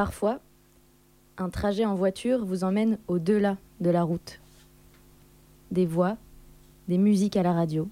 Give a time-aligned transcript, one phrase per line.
[0.00, 0.40] Parfois,
[1.36, 4.40] un trajet en voiture vous emmène au-delà de la route.
[5.70, 6.16] Des voix,
[6.88, 7.86] des musiques à la radio,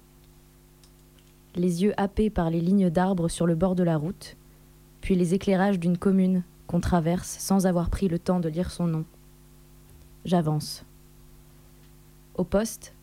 [1.53, 4.37] les yeux happés par les lignes d'arbres sur le bord de la route,
[5.01, 8.87] puis les éclairages d'une commune qu'on traverse sans avoir pris le temps de lire son
[8.87, 9.05] nom.
[10.25, 10.85] J'avance.
[12.37, 12.95] Au poste,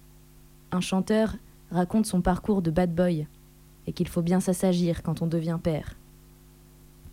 [0.73, 1.37] un chanteur
[1.71, 3.29] raconte son parcours de bad boy
[3.87, 5.95] et qu'il faut bien s'assagir quand on devient père.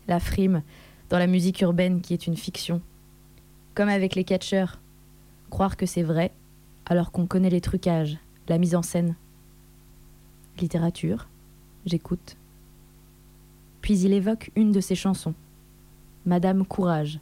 [0.07, 0.63] La frime
[1.09, 2.81] dans la musique urbaine qui est une fiction.
[3.75, 4.79] Comme avec les catcheurs,
[5.49, 6.31] croire que c'est vrai
[6.85, 9.15] alors qu'on connaît les trucages, la mise en scène.
[10.59, 11.27] Littérature,
[11.85, 12.37] j'écoute.
[13.81, 15.33] Puis il évoque une de ses chansons,
[16.25, 17.19] Madame Courage,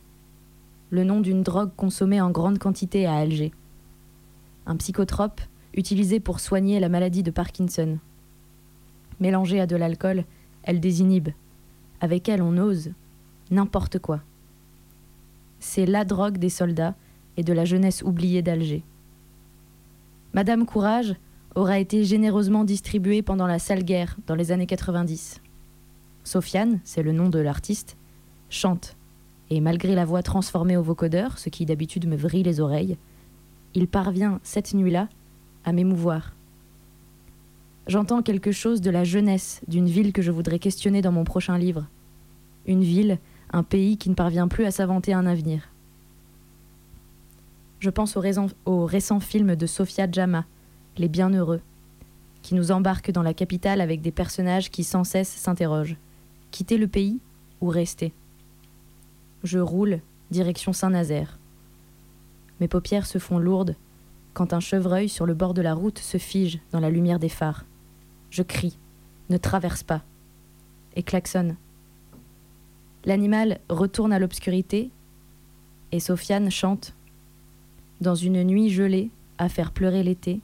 [0.90, 3.52] le nom d'une drogue consommée en grande quantité à Alger.
[4.66, 5.42] Un psychotrope
[5.74, 7.98] utilisé pour soigner la maladie de Parkinson.
[9.20, 10.26] Mélangée à de l'alcool,
[10.64, 11.30] elle désinhibe.
[12.02, 12.92] Avec elle, on ose
[13.52, 14.22] n'importe quoi.
[15.60, 16.96] C'est la drogue des soldats
[17.38, 18.84] et de la jeunesse oubliée d'Alger.
[20.34, 21.16] Madame Courage
[21.56, 25.42] aura été généreusement distribuée pendant la sale guerre dans les années 90.
[26.24, 27.98] Sofiane, c'est le nom de l'artiste,
[28.50, 28.96] chante.
[29.50, 32.98] Et malgré la voix transformée au vocodeur, ce qui d'habitude me vrille les oreilles,
[33.74, 35.10] il parvient cette nuit-là
[35.66, 36.34] à m'émouvoir.
[37.88, 41.58] J'entends quelque chose de la jeunesse d'une ville que je voudrais questionner dans mon prochain
[41.58, 41.88] livre.
[42.66, 43.18] Une ville,
[43.52, 45.70] un pays qui ne parvient plus à s'inventer un avenir.
[47.80, 50.46] Je pense au, récent, au récent film de Sofia Jama,
[50.98, 51.62] Les Bienheureux,
[52.42, 55.98] qui nous embarque dans la capitale avec des personnages qui sans cesse s'interrogent.
[56.52, 57.20] Quitter le pays
[57.60, 58.14] ou rester?
[59.44, 61.40] Je roule, direction Saint-Nazaire.
[62.60, 63.76] Mes paupières se font lourdes
[64.34, 67.30] quand un chevreuil sur le bord de la route se fige dans la lumière des
[67.30, 67.66] phares.
[68.30, 68.78] Je crie
[69.30, 70.04] Ne traverse pas
[70.96, 71.56] et klaxonne.
[73.06, 74.92] L'animal retourne à l'obscurité
[75.92, 76.94] et Sofiane chante
[78.00, 80.40] Dans une nuit gelée à faire pleurer l'été,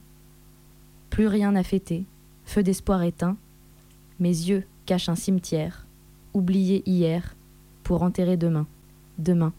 [1.10, 2.04] plus rien n'a fêté,
[2.44, 3.36] feu d'espoir éteint,
[4.18, 5.86] mes yeux cachent un cimetière,
[6.34, 7.36] oublié hier,
[7.84, 8.66] pour enterrer demain,
[9.18, 9.52] demain.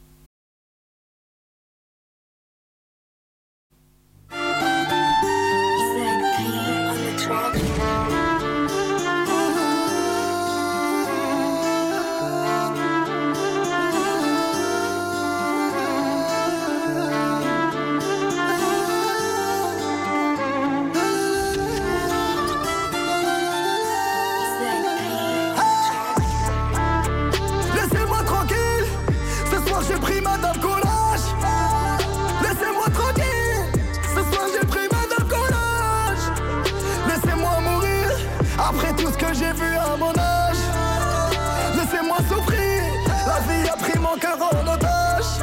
[44.38, 45.42] En otage.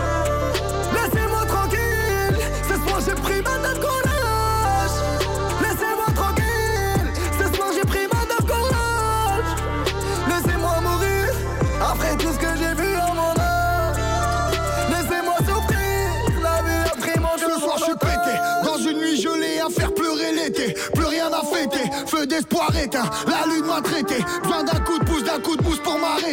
[0.94, 4.96] Laissez-moi tranquille, ce soir j'ai pris madame collage.
[5.60, 9.50] Laissez-moi tranquille, ce soir j'ai pris madame collage.
[10.28, 11.34] Laissez-moi mourir
[11.82, 13.96] après tout ce que j'ai vu en mon âge.
[14.90, 19.20] Laissez-moi souffrir, la vie a pris mon Ce soir je suis pété dans une nuit
[19.20, 20.74] gelée à faire pleurer l'été.
[20.94, 23.10] Plus rien à fêter, feu d'espoir éteint.
[23.26, 24.24] La lune m'a traité.
[24.42, 24.62] Besoin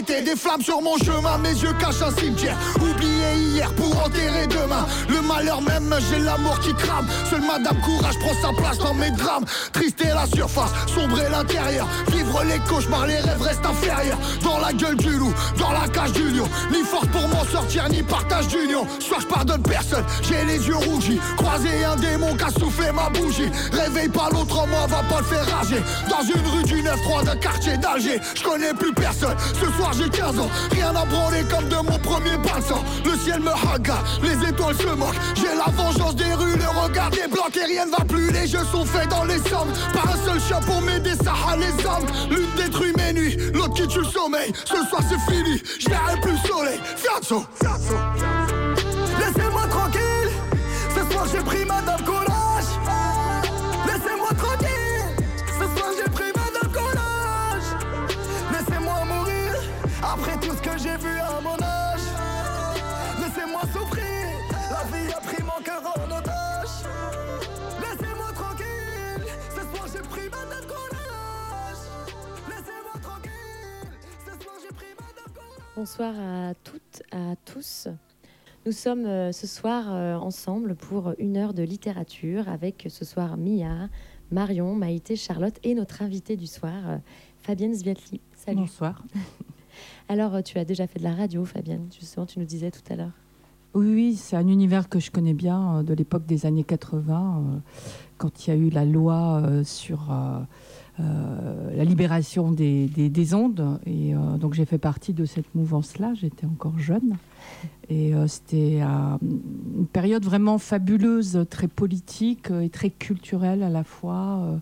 [0.05, 2.57] Des flammes sur mon chemin, mes yeux cachent un cimetière.
[2.75, 4.85] Oublié hier pour enterrer demain.
[5.07, 7.07] Le malheur même, j'ai l'amour qui crame.
[7.29, 9.45] Seule Madame Courage prend sa place dans mes drames.
[9.71, 11.87] Triste est la surface, sombre est l'intérieur.
[12.11, 14.17] Vivre les cauchemars, les rêves restent inférieurs.
[14.43, 16.49] Dans la gueule du loup, dans la cage du lion.
[16.71, 18.85] Ni force pour m'en sortir, ni partage d'union.
[18.99, 21.19] Soit je pardonne personne, j'ai les yeux rougis.
[21.37, 23.49] Croisé un démon qui a soufflé ma bougie.
[23.71, 25.81] Réveille pas l'autre moi, va pas le faire rager.
[26.09, 28.19] Dans une rue du 9-3 d'un quartier d'Alger.
[28.35, 30.49] Je connais plus personne, ce soir j'ai 15 ans.
[30.71, 32.37] Rien à branler comme de mon premier
[32.67, 32.83] sang.
[33.05, 35.19] Le ciel me regarde, les étoiles se moquent.
[35.35, 38.31] J'ai la vengeance des rues, le regard des blocs et rien ne va plus.
[38.31, 39.71] Les jeux sont faits dans les sommes.
[39.93, 42.07] Pas un seul chat pour m'aider, ça a les hommes.
[42.29, 44.51] L'une détruit mes nuits, l'autre qui tue le sommeil.
[44.65, 46.79] Ce soir c'est fini, je verrai plus le soleil.
[46.95, 47.45] Fianzo.
[49.19, 50.31] Laissez-moi tranquille,
[50.89, 51.72] ce soir j'ai pris madame
[75.75, 77.87] Bonsoir à toutes, à tous.
[78.67, 83.37] Nous sommes euh, ce soir euh, ensemble pour une heure de littérature avec ce soir
[83.37, 83.89] Mia,
[84.31, 86.97] Marion, Maïté, Charlotte et notre invitée du soir, euh,
[87.39, 88.21] Fabienne Zviatli.
[88.35, 88.59] Salut.
[88.59, 89.03] Bonsoir.
[90.09, 92.95] Alors, tu as déjà fait de la radio, Fabienne, justement, tu nous disais tout à
[92.95, 93.13] l'heure.
[93.73, 97.63] Oui, oui, c'est un univers que je connais bien de l'époque des années 80,
[98.19, 100.39] quand il y a eu la loi sur euh,
[100.99, 103.79] la libération des, des, ondes.
[103.85, 106.13] Et euh, donc j'ai fait partie de cette mouvance-là.
[106.13, 107.17] J'étais encore jeune.
[107.89, 114.59] Et euh, c'était une période vraiment fabuleuse, très politique et très culturelle à la fois.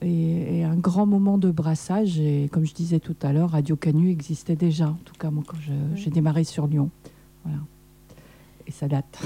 [0.00, 2.20] Et, un grand moment de brassage.
[2.20, 5.42] Et comme je disais tout à l'heure, Radio Canu existait déjà, en tout cas moi
[5.46, 5.56] quand
[5.94, 6.90] j'ai démarré sur Lyon.
[7.44, 7.58] Voilà.
[8.66, 9.18] Et ça date.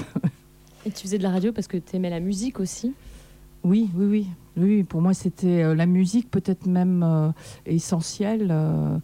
[0.85, 2.93] et tu faisais de la radio parce que tu aimais la musique aussi?
[3.63, 4.27] Oui, oui, oui.
[4.57, 7.29] Oui, pour moi, c'était euh, la musique, peut-être même euh,
[7.65, 8.49] essentielle.
[8.51, 8.99] Euh,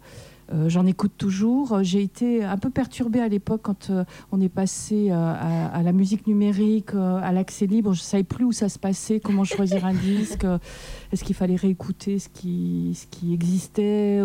[0.66, 1.82] j'en écoute toujours.
[1.82, 3.92] J'ai été un peu perturbée à l'époque quand
[4.32, 7.92] on est passé à, la musique numérique, à l'accès libre.
[7.94, 10.44] Je ne savais plus où ça se passait, comment choisir un disque.
[11.12, 14.20] Est-ce qu'il fallait réécouter ce qui, ce qui existait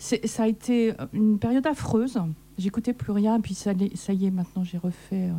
[0.00, 2.18] Ça a été une période affreuse.
[2.58, 3.40] J'écoutais plus rien.
[3.40, 5.30] Puis ça, ça y est, maintenant j'ai refait.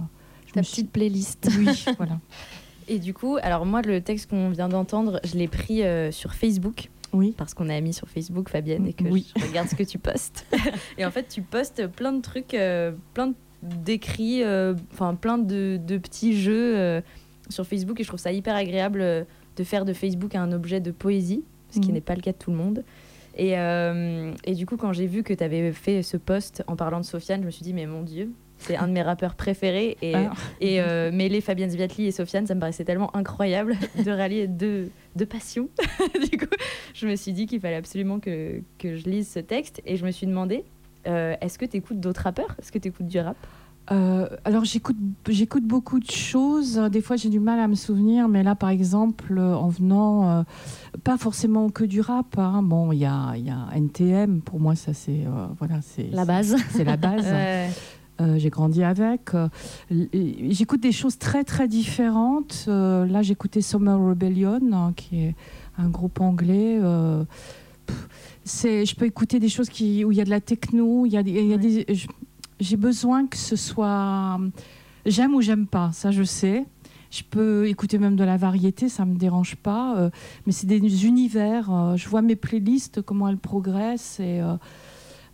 [0.53, 1.49] Ta petite playlist.
[1.57, 1.67] Oui,
[1.97, 2.17] voilà.
[2.87, 6.33] Et du coup, alors moi, le texte qu'on vient d'entendre, je l'ai pris euh, sur
[6.33, 6.89] Facebook.
[7.13, 7.35] Oui.
[7.37, 10.47] Parce qu'on a mis sur Facebook, Fabienne, et que je regarde ce que tu postes.
[10.97, 15.79] et en fait, tu postes plein de trucs, euh, plein d'écrits, euh, enfin plein de,
[15.87, 17.01] petits jeux
[17.49, 17.99] sur Facebook.
[17.99, 21.79] Et je trouve ça hyper agréable de faire de Facebook un objet de poésie, ce
[21.79, 21.93] qui mhm.
[21.93, 22.83] n'est pas le cas de tout le monde.
[23.37, 26.99] Et, et du coup, quand j'ai vu que tu avais fait ce post en parlant
[26.99, 28.31] de Sofiane, je me suis dit, mais mon Dieu,
[28.63, 29.97] c'est un de mes rappeurs préférés.
[30.01, 30.31] Et, ah.
[30.61, 34.89] et euh, mêler Fabienne Zviatli et Sofiane, ça me paraissait tellement incroyable de rallier deux,
[35.15, 35.69] deux passions.
[36.31, 36.45] du coup,
[36.93, 39.81] je me suis dit qu'il fallait absolument que, que, je lise ce texte.
[39.85, 40.63] Et je me suis demandé,
[41.07, 42.55] euh, est-ce que tu écoutes d'autres rappeurs?
[42.59, 43.37] Est-ce que tu écoutes du rap?
[43.91, 44.95] Euh, alors j'écoute
[45.27, 46.77] j'écoute beaucoup de choses.
[46.89, 50.45] Des fois j'ai du mal à me souvenir, mais là par exemple en venant,
[51.03, 52.37] pas forcément que du rap.
[52.37, 52.61] Hein.
[52.63, 54.39] Bon, il y a, y a NTM.
[54.39, 55.25] Pour moi ça c'est
[55.59, 56.55] voilà c'est la base.
[56.69, 57.27] C'est la base.
[58.21, 59.33] Euh, j'ai grandi avec.
[59.33, 59.47] Euh,
[59.91, 62.65] j'écoute des choses très très différentes.
[62.67, 65.35] Euh, là, j'écoutais Summer Rebellion, hein, qui est
[65.77, 66.79] un groupe anglais.
[68.43, 71.05] c'est, je peux écouter des choses qui, où il y a de la techno.
[71.05, 71.85] Il y a, des,
[72.59, 74.39] j'ai besoin que ce soit.
[75.05, 76.65] J'aime ou j'aime pas, ça je sais.
[77.09, 80.09] Je peux écouter même de la variété, ça me dérange pas.
[80.45, 81.95] mais c'est des univers.
[81.95, 84.41] je vois mes playlists, comment elles progressent et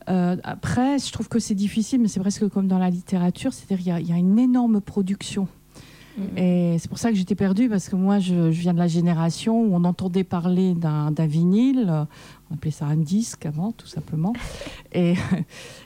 [0.09, 3.97] euh, après, je trouve que c'est difficile, mais c'est presque comme dans la littérature, c'est-à-dire
[3.97, 5.47] qu'il y, a une énorme production.
[6.17, 6.39] Mm-hmm.
[6.39, 9.61] Et c'est pour ça que j'étais perdue, parce que moi, je, viens de la génération
[9.61, 12.07] où on entendait parler d'un vinyle,
[12.49, 14.33] on appelait ça un disque avant, tout simplement.
[14.93, 15.13] Et,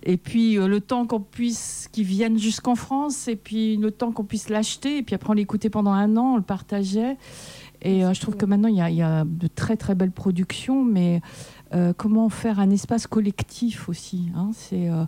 [0.04, 4.14] et puis, euh, le temps qu'on puisse, qu'il vienne jusqu'en France, et puis le temps
[4.14, 7.18] qu'on puisse l'acheter, et puis après, on l'écoutait pendant un an, on le partageait.
[7.82, 10.14] Et euh, je trouve que maintenant, il y, il y, a, de très, très belles
[10.14, 11.22] productions, mais
[11.98, 14.30] comment faire un espace collectif aussi.
[14.36, 15.06] Hein, c'est euh,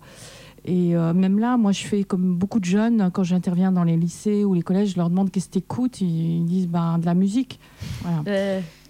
[0.66, 3.98] et euh, même là, moi, je fais comme beaucoup de jeunes, quand j'interviens dans les
[3.98, 6.02] lycées ou les collèges, je leur demande qu'est-ce que tu écoutes.
[6.02, 7.60] Ils disent ben, de la musique.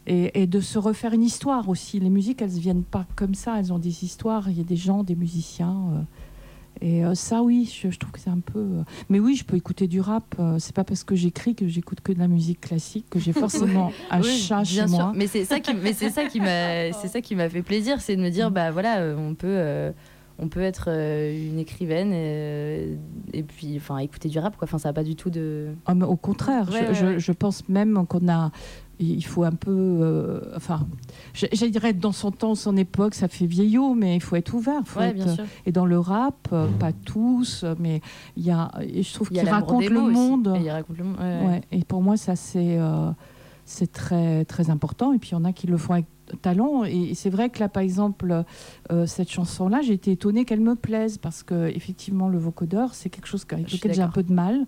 [0.08, 2.00] Et, et, de se refaire une histoire aussi.
[2.00, 4.50] Les musiques, elles ne viennent pas comme ça, elles ont des histoires.
[4.50, 6.06] Il y a des gens, des musiciens.
[6.82, 8.60] Et euh, ça, oui, je, trouve que c'est un peu.
[8.60, 10.36] Euh, mais oui, je peux écouter du rap.
[10.40, 13.34] Euh, c'est pas parce que j'écris que j'écoute que de la musique classique que j'ai
[13.34, 15.14] forcément un chat chez moi.
[15.16, 18.02] Mais c'est ça qui, mais c'est ça qui m'a, c'est ça qui m'a fait plaisir,
[18.02, 19.94] c'est de me dire, bah voilà, on peut.
[20.38, 24.94] on peut être une écrivaine et, puis enfin écouter du rap quoi enfin ça n'a
[24.94, 28.52] pas du tout de ah, au contraire je, je, pense même qu'on a
[29.00, 29.72] il faut un peu.
[29.72, 30.88] Euh, enfin,
[31.34, 34.82] je, dirais dans son temps, son époque, ça fait vieillot, mais il faut être ouvert.
[34.86, 35.02] Faut
[35.66, 38.02] et dans le rap, euh, pas tous, mais
[38.38, 38.72] il y a.
[38.82, 40.58] Je trouve qu'il raconte, le monde.
[40.62, 41.20] Et, raconte le monde.
[41.72, 42.78] et pour moi, ça, c'est.
[42.80, 43.12] Euh,
[43.68, 45.12] c'est très, très important.
[45.12, 46.06] Et puis, il y en a qui le font avec
[46.44, 46.84] talent.
[46.84, 48.44] Et c'est vrai que là, par exemple,
[49.08, 53.26] cette chanson-là, j'ai été étonnée qu'elle me plaise parce que effectivement, le vocodeur, c'est quelque
[53.26, 54.68] chose avec lequel j'ai un peu de mal.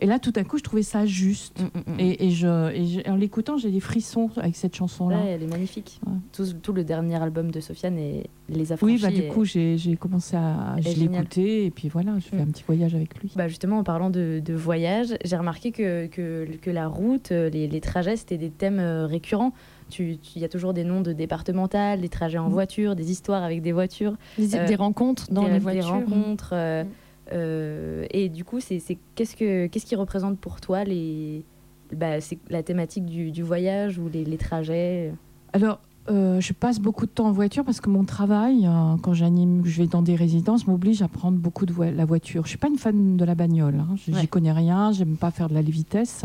[0.00, 1.60] Et là, tout à coup, je trouvais ça juste.
[1.60, 2.00] Mm, mm, mm.
[2.00, 5.20] Et, je, en l'écoutant, j'ai des frissons avec cette chanson-là.
[5.26, 6.00] elle est magnifique.
[6.32, 8.94] Tout, le dernier album de Sofiane et Les Affranchis.
[8.94, 10.76] Oui, bah, du coup, j'ai commencé à.
[10.78, 13.32] l'écouter et puis voilà, je fais un petit voyage avec lui.
[13.36, 18.38] Bah, justement, en parlant de, voyage, j'ai remarqué que, que, la route, les, trajets, c'était
[18.38, 19.52] des thèmes euh, récurrents.
[19.98, 23.62] Il y a toujours des noms de départementales, des trajets en voiture, des histoires avec
[23.62, 24.16] des voitures.
[24.36, 25.82] Des, euh, rencontres dans les voitures.
[25.82, 26.50] Des rencontres.
[26.52, 26.84] Euh,
[27.32, 28.80] euh, et du coup, c'est
[29.14, 31.44] qu'est-ce que qu'est-ce qui représente pour toi les
[31.92, 35.12] bah, c'est la thématique du, du, voyage ou les, les trajets?
[35.54, 35.80] Alors,
[36.10, 39.62] euh, je passe beaucoup de temps en voiture parce que mon travail, euh, quand j'anime,
[39.64, 42.44] je vais dans des résidences, m'oblige à prendre beaucoup de la voiture.
[42.44, 43.76] Je suis pas une fan de la bagnole.
[43.76, 43.94] Hein.
[43.96, 44.26] J'y Ouais.
[44.26, 44.92] connais rien.
[44.92, 46.24] J'aime pas faire de la vitesse.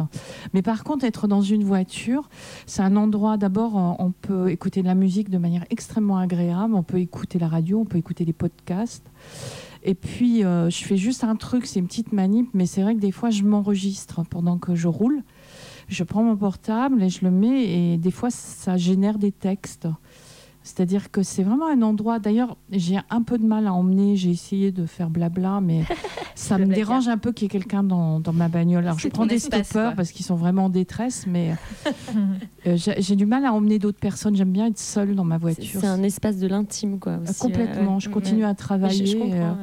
[0.53, 2.29] Mais par contre, être dans une voiture,
[2.65, 3.37] c'est un endroit.
[3.37, 6.75] D'abord, on peut écouter de la musique de manière extrêmement agréable.
[6.75, 9.05] On peut écouter la radio, on peut écouter des podcasts.
[9.83, 12.95] Et puis, euh, je fais juste un truc, c'est une petite manip, mais c'est vrai
[12.95, 15.23] que des fois, je m'enregistre pendant que je roule.
[15.89, 19.87] Je prends mon portable et je le mets, et des fois, ça génère des textes.
[20.63, 22.19] C'est-à-dire que c'est vraiment un endroit.
[22.19, 24.15] D'ailleurs, j'ai un peu de mal à emmener.
[24.15, 25.83] J'ai essayé de faire blabla, mais
[26.35, 28.85] ça me dérange un peu qu'il y ait quelqu'un dans, dans ma bagnole.
[28.85, 29.95] Alors, je prends des espace, stoppeurs quoi.
[29.97, 31.53] parce qu'ils sont vraiment en détresse, mais
[32.67, 34.35] euh, j'ai j'ai du mal à emmener d'autres personnes.
[34.35, 35.81] J'aime bien être seule dans ma voiture.
[35.81, 37.13] c'est un espace de l'intime, quoi.
[37.13, 37.95] Euh, aussi, Complètement.
[37.95, 38.13] ouais, Je ouais.
[38.13, 39.05] continue à Mais travailler.
[39.05, 39.57] Je, je comprends, euh, ouais.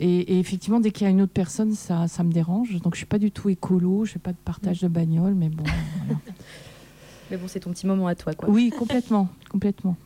[0.00, 2.78] et, et effectivement, dès qu'il y a une autre personne, ça, ça me dérange.
[2.82, 5.48] Donc, je suis pas du tout écolo, je fais pas de partage de bagnole, mais
[5.48, 5.64] bon.
[5.64, 6.20] voilà.
[7.30, 8.48] Mais bon, c'est ton petit moment à toi, quoi.
[8.48, 9.96] Oui, complètement, complètement.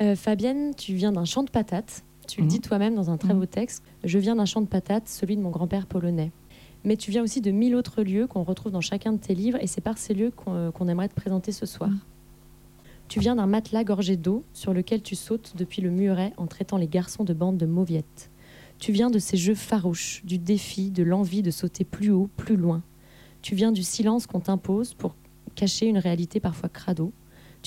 [0.00, 2.04] Euh, Fabienne, tu viens d'un champ de patates.
[2.26, 2.50] Tu le Mhm.
[2.50, 3.40] dis toi-même dans un très Mhm.
[3.40, 3.82] beau texte.
[4.04, 6.30] Je viens d'un champ de patates, celui de mon grand-père polonais.
[6.84, 9.58] Mais tu viens aussi de mille autres lieux qu'on retrouve dans chacun de tes livres,
[9.60, 11.90] et c'est par ces lieux qu'on euh, aimerait te présenter ce soir.
[11.90, 11.98] Mhm.
[13.08, 16.76] Tu viens d'un matelas gorgé d'eau sur lequel tu sautes depuis le muret en traitant
[16.76, 18.30] les garçons de bande de mauviettes.
[18.78, 22.56] Tu viens de ces jeux farouches, du défi, de l'envie de sauter plus haut, plus
[22.56, 22.82] loin.
[23.40, 25.16] Tu viens du silence qu'on t'impose pour
[25.54, 27.12] cacher une réalité parfois crado.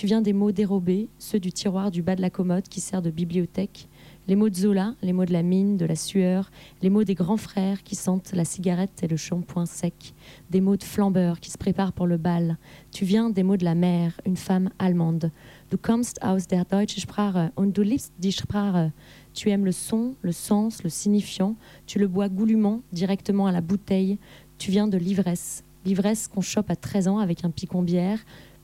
[0.02, 3.04] Tu viens des mots dérobés, ceux du tiroir du bas de la commode qui sert
[3.04, 3.88] de bibliothèque,
[4.28, 6.50] les mots de Zola, les mots de la mine, de la sueur,
[6.82, 10.16] les mots des grands frères qui sentent la cigarette et le shampoing sec,
[10.50, 12.58] des mots de flambeur qui se préparent pour le bal.
[12.92, 15.30] Tu viens des mots de la mère, une femme allemande.
[15.70, 18.92] Du kommst aus der deutschen Sprache und du liebst die Sprache.
[19.36, 21.56] Tu aimes le son, le sens, le signifiant.
[21.86, 24.18] Tu le bois goulûment, directement à la bouteille.
[24.58, 25.64] Tu viens de l'ivresse.
[25.86, 28.20] L'ivresse qu'on chope à 13 ans avec un picon bière,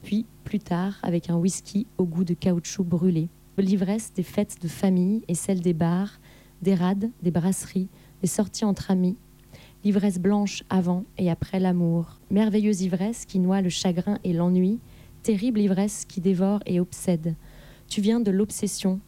[0.08, 3.28] puis plus tard avec un whisky au goût de caoutchouc brûlé.
[3.58, 6.18] L'ivresse des fêtes de famille et celle des bars,
[6.62, 7.88] des rades, des brasseries,
[8.22, 9.18] des sorties entre amis.
[9.84, 12.20] L'ivresse blanche avant et après l'amour.
[12.30, 14.78] Merveilleuse ivresse qui noie le chagrin et l'ennui.
[15.22, 17.34] Terrible ivresse qui dévore et obsède.
[17.86, 19.00] Tu viens de l'obsession,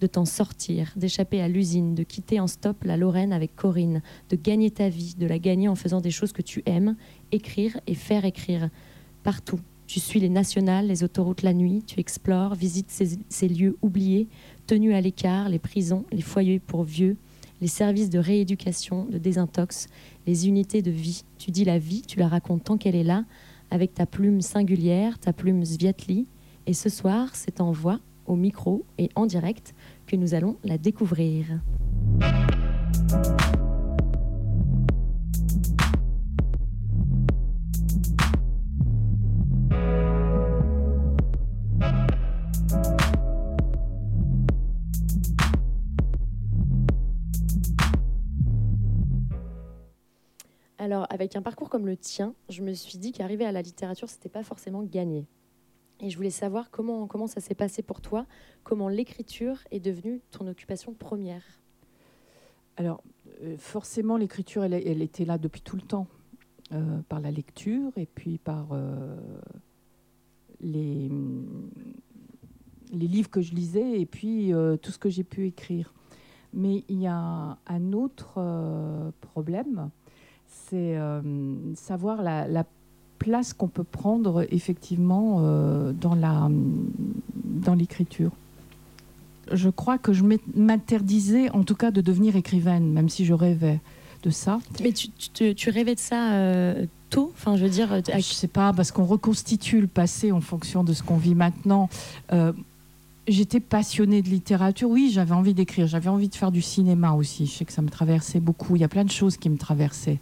[0.00, 4.34] de t'en sortir, d'échapper à l'usine, de quitter en stop la Lorraine avec Corinne, de
[4.34, 6.96] gagner ta vie, de la gagner en faisant des choses que tu aimes,
[7.30, 8.70] écrire et faire écrire.
[9.22, 9.60] Partout.
[9.88, 14.28] Tu suis les nationales, les autoroutes la nuit, tu explores, visites ces, lieux oubliés,
[14.66, 17.16] tenus à l'écart, les prisons, les foyers pour vieux,
[17.62, 19.86] les services de rééducation, de désintox,
[20.26, 21.24] les unités de vie.
[21.38, 23.24] Tu dis la vie, tu la racontes tant qu'elle est là,
[23.70, 26.26] avec ta plume singulière, ta plume Sviatli.
[26.66, 29.74] Et ce soir, c'est en voix, au micro et en direct
[30.06, 31.46] que nous allons la découvrir.
[51.18, 54.28] Avec un parcours comme le tien, je me suis dit qu'arriver à la littérature, c'était
[54.28, 55.26] pas forcément gagné.
[56.00, 58.24] Et je voulais savoir comment, ça s'est passé pour toi,
[58.62, 61.42] comment l'écriture est devenue ton occupation première.
[62.76, 63.02] Alors,
[63.42, 66.06] euh, forcément, l'écriture, elle, était là depuis tout le temps,
[66.72, 69.16] euh, par la lecture et puis par euh,
[70.60, 71.10] les,
[72.92, 75.92] livres que je lisais et puis tout ce que j'ai pu écrire.
[76.52, 79.90] Mais il y a un autre problème,
[80.66, 81.20] c'est euh,
[81.74, 82.64] savoir la, la
[83.18, 86.48] place qu'on peut prendre effectivement euh, dans la
[87.44, 88.30] dans l'écriture.
[89.50, 90.24] Je crois que je
[90.54, 93.80] m'interdisais en tout cas de devenir écrivaine, même si je rêvais
[94.22, 94.58] de ça.
[94.82, 97.32] Mais tu, tu, tu rêvais de ça euh, tôt?
[97.34, 100.84] Enfin, je veux dire, euh, Je sais pas, parce qu'on reconstitue le passé en fonction
[100.84, 101.88] de ce qu'on vit maintenant.
[102.32, 102.52] Euh,
[103.28, 104.88] J'étais passionnée de littérature.
[104.88, 105.86] Oui, j'avais envie d'écrire.
[105.86, 107.44] J'avais envie de faire du cinéma aussi.
[107.44, 108.74] Je sais que ça me traversait beaucoup.
[108.74, 110.18] Il y a plein de choses qui me traversaient.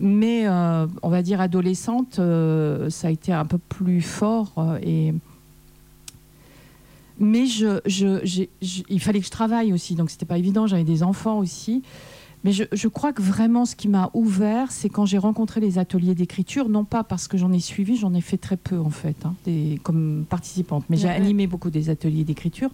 [0.00, 4.52] Mais euh, on va dire adolescente, euh, ça a été un peu plus fort.
[4.56, 5.12] euh.
[7.20, 9.94] Mais il fallait que je travaille aussi.
[9.94, 10.66] Donc, c'était pas évident.
[10.66, 11.82] J'avais des enfants aussi.
[12.44, 15.78] Mais je, je crois que vraiment ce qui m'a ouvert, c'est quand j'ai rencontré les
[15.78, 18.90] ateliers d'écriture, non pas parce que j'en ai suivi, j'en ai fait très peu en
[18.90, 22.70] fait, hein, des- comme participante, mais j'ai Ouais, animé beaucoup des ateliers d'écriture.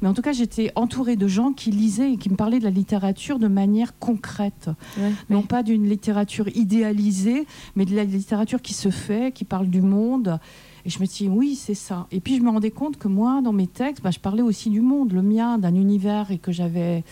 [0.00, 2.64] Mais en tout cas, j'étais entourée de gens qui lisaient et qui me parlaient de
[2.64, 8.60] la littérature de manière concrète, Ouais, non pas d'une littérature idéalisée, mais de la littérature
[8.60, 10.38] qui se fait, qui parle du monde.
[10.84, 12.08] Et je me dis, oui, c'est ça.
[12.10, 14.68] Et puis je me rendais compte que moi, dans mes textes, bah, je parlais aussi
[14.68, 17.04] du monde, le mien, d'un univers, et que j'avais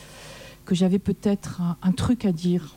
[0.64, 2.76] que j'avais peut-être un, truc à dire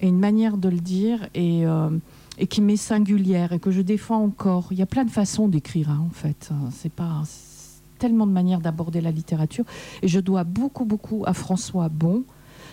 [0.00, 1.28] et une manière de le dire.
[1.34, 1.90] Et, euh,
[2.38, 4.68] et qui m'est singulière et que je défends encore.
[4.70, 6.50] Il y a plein de façons d'écrire, hein, en fait.
[6.70, 7.22] C'est pas
[7.98, 9.64] tellement de manières d'aborder la littérature.
[10.02, 12.24] Et je dois beaucoup, beaucoup à François Bon.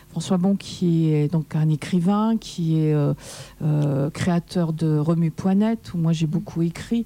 [0.09, 3.13] François Bon, qui est donc un écrivain, qui est euh,
[3.61, 7.05] euh, créateur de Remue Poinette, où moi j'ai beaucoup écrit,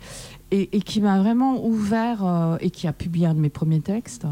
[0.52, 4.26] et, qui m'a vraiment ouvert, euh, et qui a publié un de mes premiers textes.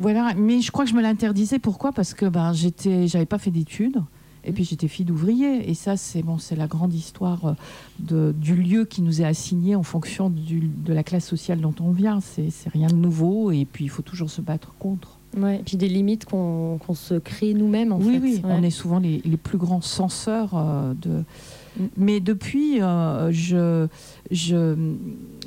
[0.00, 1.58] Voilà, mais je crois que je me l'interdisais.
[1.58, 1.92] Pourquoi?
[1.92, 4.02] Parce que ben, j'étais, j'avais pas fait d'études.
[4.46, 5.70] Et puis j'étais fille d'ouvrier.
[5.70, 7.52] Et ça, c'est bon, c'est la grande histoire euh,
[7.98, 11.92] de, du lieu qui nous est assigné en fonction de la classe sociale dont on
[11.92, 12.20] vient.
[12.20, 13.52] C'est rien de nouveau.
[13.52, 15.18] Et puis il faut toujours se battre contre.
[15.36, 17.92] Ouais, et puis des limites qu'on se crée nous-mêmes.
[17.92, 18.20] En oui, fait.
[18.20, 21.24] oui, on est souvent les, les plus grands censeurs euh, de,
[21.96, 23.88] mais depuis, euh, je,
[24.30, 24.94] je,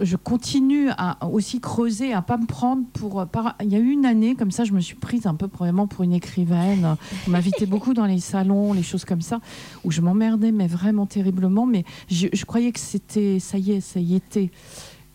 [0.02, 3.26] je, continue à aussi creuser, à pas me prendre pour.
[3.62, 5.88] il y a eu une année comme ça, je me suis prise un peu probablement
[5.88, 6.98] pour une écrivaine.
[7.28, 9.40] On m'invitait beaucoup dans les salons, les choses comme ça,
[9.84, 11.66] où je m'emmerdais, mais vraiment terriblement.
[11.66, 14.52] Mais je, je croyais que c'était, ça y est, ça y était.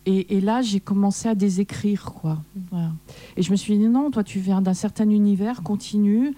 [0.04, 2.38] Et, et, là, j'ai commencé à désécrire, quoi.
[2.71, 2.90] Voilà.
[3.37, 6.35] Et je me suis dit, non, toi, tu viens d'un certain univers, continue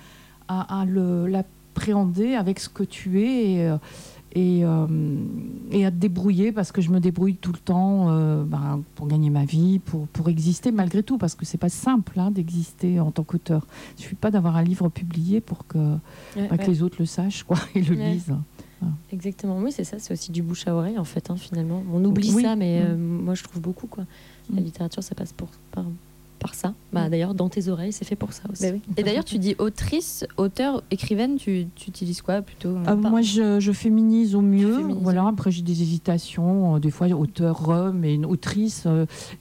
[0.48, 3.52] à, à l'appréhender avec ce que tu es.
[3.52, 3.78] Et, euh,
[4.34, 4.86] et, euh,
[5.70, 9.06] et, à te débrouiller parce que je me débrouille tout le temps euh, ben, pour
[9.06, 13.00] gagner ma vie, pour, pour exister malgré tout, parce que c'est pas simple hein, d'exister
[13.00, 13.66] en tant qu'auteur.
[13.96, 15.96] Il suffit pas d'avoir un livre publié pour que,
[16.36, 18.34] ben, que les autres le sachent quoi, et le lisent.
[19.12, 21.82] Exactement, oui, c'est ça, c'est aussi du bouche à oreille en fait, hein, finalement.
[21.92, 23.86] On oublie ça, mais euh, moi je trouve beaucoup.
[23.86, 24.04] Quoi.
[24.52, 24.64] La mm.
[24.64, 25.84] littérature, ça passe pour, par,
[26.44, 26.74] par ça.
[26.92, 27.10] Bah, mm.
[27.10, 28.70] D'ailleurs, dans tes oreilles, c'est fait pour ça aussi.
[28.70, 32.96] Bah Et d'ailleurs, tu dis autrice, auteur, écrivaine, tu, tu utilises quoi plutôt euh, euh,
[32.96, 34.82] Moi, je, je, féminise au mieux.
[35.00, 36.76] Voilà, après, j'ai des hésitations.
[36.76, 38.86] Euh, des fois, auteur, mais une autrice.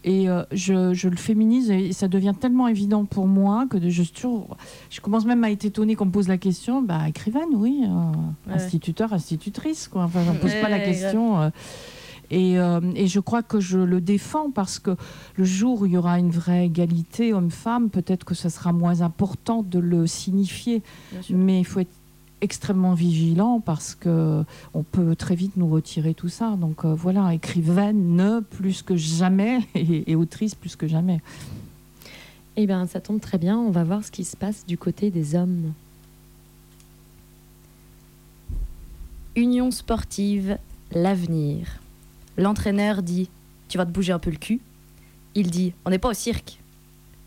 [0.05, 4.03] et je, je, le féminise et ça devient tellement évident pour moi que je,
[4.89, 6.81] je commence même à être étonnée qu'on me pose la question.
[6.81, 7.83] Bah, écrivaine, oui.
[8.49, 9.89] Instituteur, institutrice.
[9.89, 10.03] Quoi.
[10.03, 11.41] Enfin, on ne pose pas la question.
[11.41, 11.49] Euh,
[12.33, 14.95] et, je crois que je le défends parce que
[15.35, 19.01] le jour où il y aura une vraie égalité homme-femme, peut-être que ce sera moins
[19.01, 20.81] important de le signifier.
[21.29, 21.93] Mais il faut être
[22.41, 24.43] extrêmement vigilant parce que
[24.73, 26.57] on peut très vite nous retirer tout ça.
[26.57, 31.21] Donc euh, voilà, écrivaine plus que jamais et, autrice plus que jamais.
[32.55, 33.57] Eh bien, ça tombe très bien.
[33.57, 35.73] On va voir ce qui se passe du côté des hommes.
[39.35, 40.57] Union sportive,
[40.91, 41.82] l'avenir.
[42.37, 43.29] L'entraîneur dit
[43.67, 44.61] Tu vas te bouger un peu le cul.
[45.35, 46.59] Il dit On n'est pas au cirque.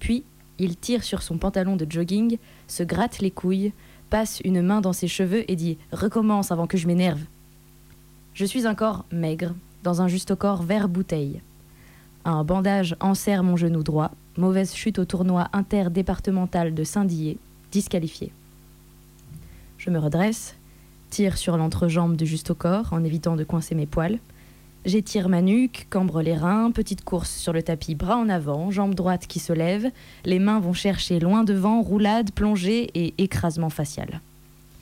[0.01, 0.25] Puis,
[0.59, 3.73] il tire sur son pantalon de jogging, se gratte les couilles,
[4.11, 7.21] passe une main dans ses cheveux et dit Recommence avant que je m'énerve.
[8.35, 11.41] Je suis un corps maigre, dans un juste corps vert bouteille.
[12.25, 17.39] Un bandage enserre mon genou droit, mauvaise chute au tournoi interdépartemental de Saint-Dié,
[17.71, 18.33] disqualifié.
[19.79, 20.57] Je me redresse,
[21.11, 24.19] tire sur l'entrejambe du juste corps en évitant de coincer mes poils,
[24.87, 28.95] J'étire ma nuque, cambre les reins, petite course sur le tapis, bras en avant, jambe
[28.95, 29.91] droite qui se lève,
[30.25, 34.21] les mains vont chercher loin devant, roulade, plongée et écrasement facial.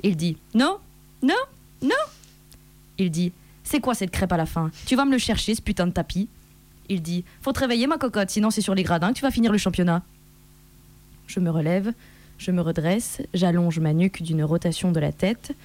[0.03, 0.77] Il dit Non,
[1.23, 1.35] non,
[1.81, 1.95] non
[2.99, 4.71] Il dit C'est quoi cette crêpe à la fin?
[4.85, 6.29] Tu vas me le chercher, ce putain de tapis
[6.91, 9.31] Il dit Faut te réveiller, ma cocotte, sinon c'est sur les gradins que tu vas
[9.31, 10.03] finir le championnat.
[11.27, 11.95] Je me relève,
[12.37, 15.57] je me redresse, j'allonge ma nuque d'une rotation de la tête.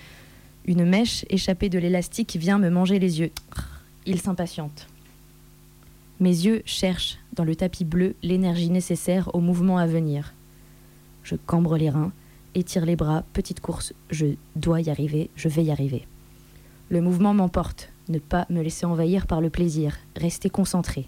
[0.63, 3.31] Une mèche échappée de l'élastique vient me manger les yeux.
[4.09, 4.87] Il s'impatiente.
[6.19, 10.33] Mes yeux cherchent dans le tapis bleu l'énergie nécessaire au mouvement à venir.
[11.21, 12.11] Je cambre les reins,
[12.55, 16.07] étire les bras, petite course, je dois y arriver, je vais y arriver.
[16.89, 21.07] Le mouvement m'emporte, ne pas me laisser envahir par le plaisir, rester concentré.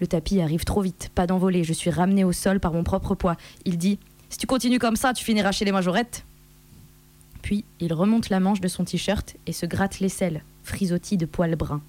[0.00, 3.14] Le tapis arrive trop vite, pas d'envolée, je suis ramené au sol par mon propre
[3.14, 3.36] poids.
[3.66, 3.98] Il dit
[4.30, 6.24] Si tu continues comme ça, tu finiras chez les majorettes.
[7.42, 11.54] Puis il remonte la manche de son t-shirt et se gratte l'aisselle, frisottis de poils
[11.54, 11.82] bruns.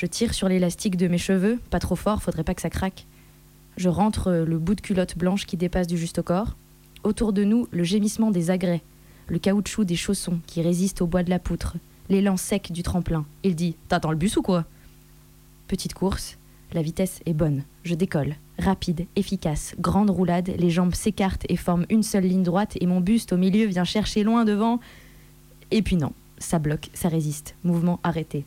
[0.00, 3.04] Je tire sur l'élastique de mes cheveux, pas trop fort, faudrait pas que ça craque.
[3.76, 6.56] Je rentre le bout de culotte blanche qui dépasse du juste au corps.
[7.04, 8.80] Autour de nous, le gémissement des agrès,
[9.28, 11.76] le caoutchouc des chaussons qui résistent au bois de la poutre,
[12.08, 13.26] l'élan sec du tremplin.
[13.42, 14.64] Il dit T'attends le bus ou quoi?
[15.68, 16.38] Petite course,
[16.72, 17.62] la vitesse est bonne.
[17.84, 18.36] Je décolle.
[18.58, 23.02] Rapide, efficace, grande roulade, les jambes s'écartent et forment une seule ligne droite et mon
[23.02, 24.80] buste au milieu vient chercher loin devant.
[25.70, 27.54] Et puis non, ça bloque, ça résiste.
[27.64, 28.46] Mouvement arrêté.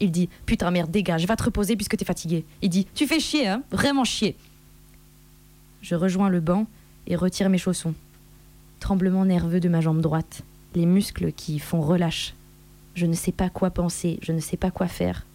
[0.00, 2.44] Il dit Putain, merde, dégage, va te reposer puisque t'es fatigué.
[2.62, 4.36] Il dit Tu fais chier, hein Vraiment chier.
[5.82, 6.66] Je rejoins le banc
[7.06, 7.94] et retire mes chaussons.
[8.80, 10.42] Tremblement nerveux de ma jambe droite,
[10.74, 12.34] les muscles qui font relâche.
[12.94, 15.26] Je ne sais pas quoi penser, je ne sais pas quoi faire.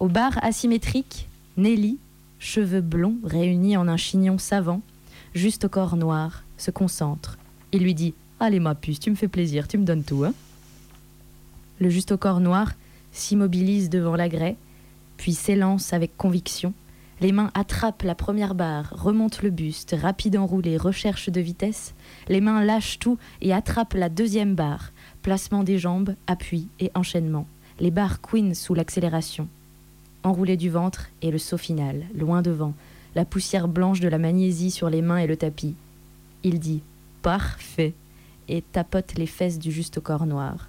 [0.00, 1.98] Au bar asymétrique, Nelly,
[2.38, 4.80] cheveux blonds réunis en un chignon savant,
[5.34, 7.38] juste au corps noir, se concentre.
[7.72, 10.32] Il lui dit Allez, ma puce, tu me fais plaisir, tu me donnes tout, hein
[11.80, 12.72] Le juste au corps noir
[13.18, 14.56] s'immobilise devant la grès,
[15.16, 16.72] puis s'élance avec conviction.
[17.20, 21.94] Les mains attrapent la première barre, remontent le buste, rapide enroulé, recherche de vitesse.
[22.28, 24.92] Les mains lâchent tout et attrapent la deuxième barre.
[25.22, 27.46] Placement des jambes, appui et enchaînement.
[27.80, 29.48] Les barres queen sous l'accélération.
[30.22, 32.74] Enroulé du ventre et le saut final, loin devant.
[33.16, 35.74] La poussière blanche de la magnésie sur les mains et le tapis.
[36.44, 36.82] Il dit
[37.22, 37.94] Parfait
[38.48, 40.68] et tapote les fesses du juste corps noir.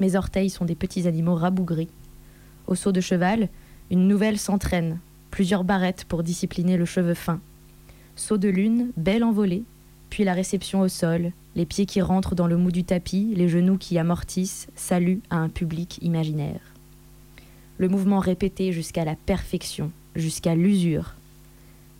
[0.00, 1.88] Mes orteils sont des petits animaux rabougris.
[2.66, 3.48] Au saut de cheval,
[3.90, 4.98] une nouvelle s'entraîne,
[5.30, 7.40] plusieurs barrettes pour discipliner le cheveu fin.
[8.16, 9.62] Saut de lune, belle envolée,
[10.10, 13.48] puis la réception au sol, les pieds qui rentrent dans le mou du tapis, les
[13.48, 16.60] genoux qui amortissent, salut à un public imaginaire.
[17.78, 21.14] Le mouvement répété jusqu'à la perfection, jusqu'à l'usure.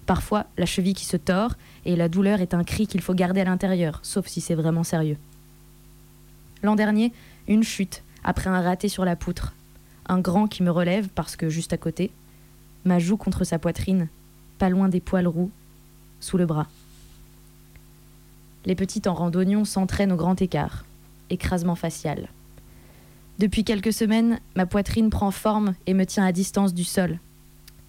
[0.07, 1.55] Parfois, la cheville qui se tord,
[1.85, 4.85] et la douleur est un cri qu'il faut garder à l'intérieur, sauf si c'est vraiment
[4.85, 5.19] sérieux.
[6.63, 7.13] L'an dernier,
[7.49, 9.55] une chute, après un raté sur la poutre.
[10.09, 12.11] Un grand qui me relève, parce que juste à côté,
[12.85, 14.09] ma joue contre sa poitrine,
[14.59, 15.51] pas loin des poils roux,
[16.21, 16.69] sous le bras.
[18.65, 20.85] Les petites en randonnion s'entraînent au grand écart,
[21.31, 22.29] écrasement facial.
[23.39, 27.19] Depuis quelques semaines, ma poitrine prend forme et me tient à distance du sol.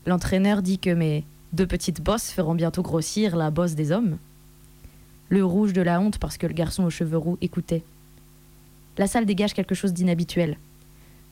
[0.06, 4.17] L'entraîneur dit que mes deux petites bosses feront bientôt grossir la bosse des hommes.
[5.30, 7.84] Le rouge de la honte parce que le garçon aux cheveux roux écoutait.
[8.97, 10.57] La salle dégage quelque chose d'inhabituel.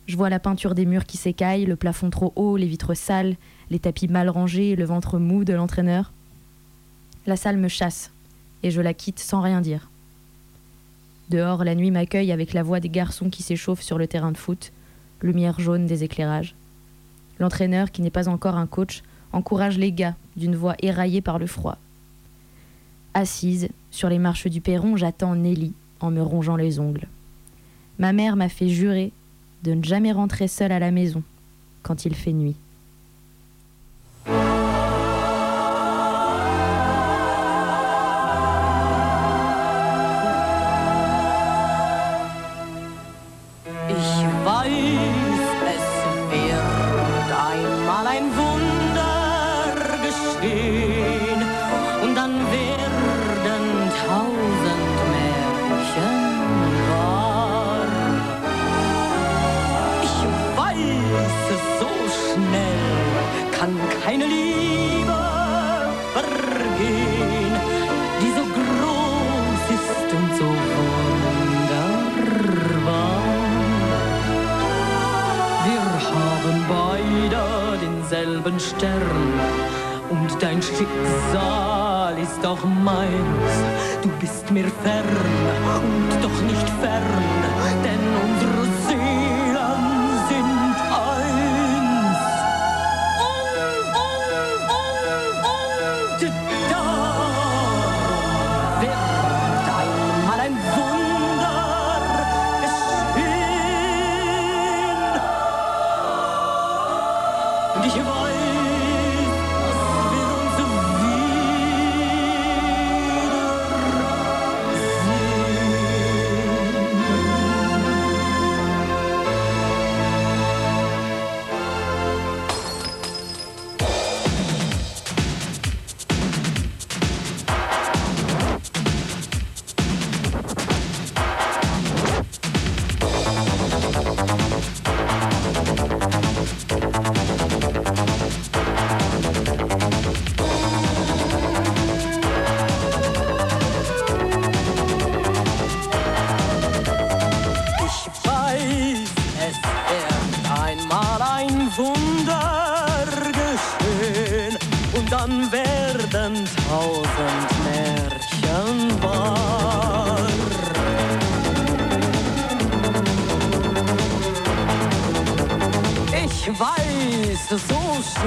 [0.05, 3.35] Je vois la peinture des murs qui s'écaille, le plafond trop haut, les vitres sales,
[3.71, 6.13] les tapis mal rangés, le ventre mou de l'entraîneur.
[7.25, 8.11] La salle me chasse,
[8.61, 9.89] et je la quitte sans rien dire.
[11.29, 14.37] Dehors, la nuit m'accueille avec la voix des garçons qui s'échauffent sur le terrain de
[14.37, 14.71] foot,
[15.23, 16.55] lumière jaune des éclairages.
[17.39, 19.01] L'entraîneur, qui n'est pas encore un coach,
[19.33, 21.79] encourage les gars d'une voix éraillée par le froid.
[23.15, 27.07] Assise sur les marches du perron, j'attends Nelly en me rongeant les ongles.
[27.99, 29.11] Ma mère m'a fait jurer
[29.63, 31.23] de ne jamais rentrer seule à la maison
[31.83, 32.55] quand il fait nuit.
[78.55, 79.33] Denselben Stern
[80.09, 83.53] und dein Schicksal ist auch meins.
[84.01, 85.03] Du bist mir fern
[85.75, 87.03] und doch nicht fern,
[87.83, 88.34] denn unsere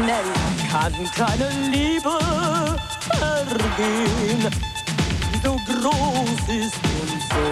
[0.09, 0.29] schnell
[0.71, 2.19] kann keine Liebe
[3.09, 4.43] vergehen,
[5.33, 7.43] die so groß ist und so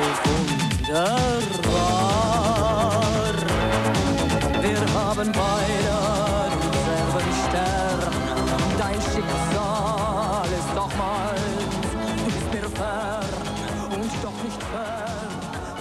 [0.85, 1.43] wunderbar.
[4.63, 5.97] Wir haben beide
[6.73, 8.01] denselben Stern,
[8.79, 11.77] dein Schicksal ist doch meins.
[11.93, 13.33] Du bist mir fern
[13.95, 15.31] und doch nicht fern,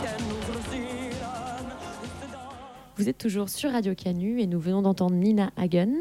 [0.04, 1.66] denn unsere Seelen
[2.20, 2.36] sind da.
[2.98, 5.96] Vous êtes toujours sur Radio Canu et nous venons d'entendre Nina Hagen,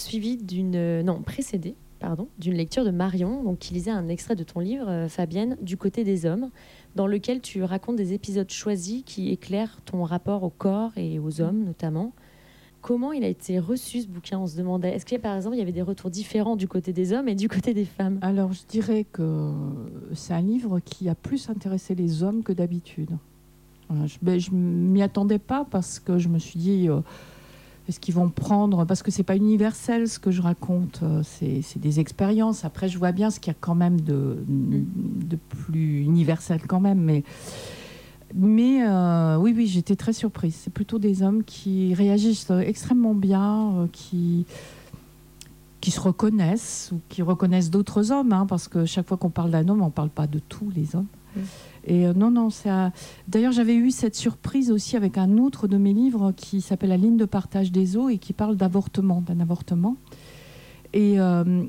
[0.00, 0.74] suivie d'une.
[0.74, 4.60] euh, Non, précédée pardon, d'une lecture de Marion, donc qui lisait un extrait de ton
[4.60, 6.48] livre, euh, Fabienne, Du côté des hommes,
[6.96, 11.42] dans lequel tu racontes des épisodes choisis qui éclairent ton rapport au corps et aux
[11.42, 12.12] hommes notamment.
[12.80, 14.94] Comment il a été reçu ce bouquin On se demandait.
[14.94, 17.12] Est-ce qu'il y a par exemple il y avait des retours différents du côté des
[17.12, 18.18] hommes et du côté des femmes?
[18.22, 19.52] Alors, je dirais que
[20.14, 23.10] c'est un livre qui a plus intéressé les hommes que d'habitude.
[24.06, 27.00] Je ben, je m'y attendais pas parce que je me suis dit, euh,
[27.90, 31.78] est-ce qu'ils vont prendre Parce que c'est pas universel ce que je raconte, euh, c'est
[31.78, 32.64] des expériences.
[32.64, 36.80] Après, je vois bien ce qu'il y a quand même de, de plus universel quand
[36.80, 37.24] même, mais.
[38.32, 40.54] Mais euh, oui, oui, j'étais très surprise.
[40.54, 44.46] C'est plutôt des hommes qui réagissent euh, extrêmement bien, qui,
[45.80, 49.50] qui se reconnaissent ou qui reconnaissent d'autres hommes, hein, parce que chaque fois qu'on parle
[49.50, 51.08] d'un homme, on ne parle pas de tous les hommes.
[51.34, 51.40] Mm.
[51.84, 52.92] Et euh, non, non, un-
[53.28, 56.96] D'ailleurs, j'avais eu cette surprise aussi avec un autre de mes livres qui s'appelle La
[56.96, 59.96] ligne de partage des eaux et qui parle d'avortement, d'un avortement.
[60.92, 61.62] Et, euh,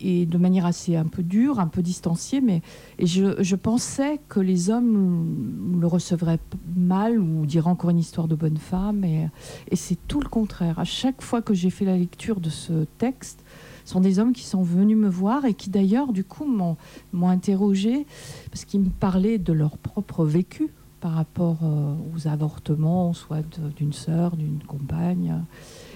[0.00, 2.62] et de manière assez un peu dure, un peu distanciée, mais
[2.98, 6.38] et je, je pensais que les hommes le recevraient
[6.74, 9.04] mal ou diraient encore une histoire de bonne femme.
[9.04, 9.28] Et,
[9.70, 10.78] et c'est tout le contraire.
[10.78, 13.43] À chaque fois que j'ai fait la lecture de ce texte,
[13.84, 16.76] sont des hommes qui sont venus me voir et qui d'ailleurs, du coup, m'ont
[17.12, 18.06] m'ont interrogé
[18.50, 20.68] parce qu'ils me parlaient de leur propre vécu
[21.00, 23.42] par rapport euh, aux avortements, soit
[23.76, 25.42] d'une sœur, d'une compagne.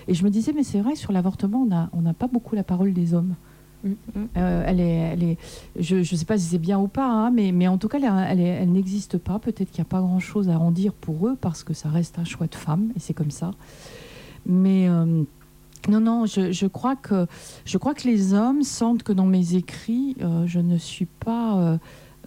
[0.07, 2.55] Et je me disais, mais c'est vrai, sur l'avortement, on n'a on n'a pas beaucoup
[2.55, 3.35] la parole des hommes.
[3.85, 3.93] Mm.
[4.37, 5.39] Euh, elle est, elle est,
[5.79, 7.99] je ne sais pas si c'est bien ou pas, hein, mais, mais en tout cas,
[7.99, 9.39] elle, elle, elle n'existe pas.
[9.39, 12.19] Peut-être qu'il n'y a pas grand-chose à en dire pour eux parce que ça reste
[12.19, 13.53] un choix de femme et c'est comme ça.
[14.47, 15.23] Mais euh,
[15.89, 17.27] non, non, je, je crois que,
[17.65, 21.59] je crois que les hommes sentent que dans mes écrits, euh, je ne suis pas,
[21.59, 21.79] euh,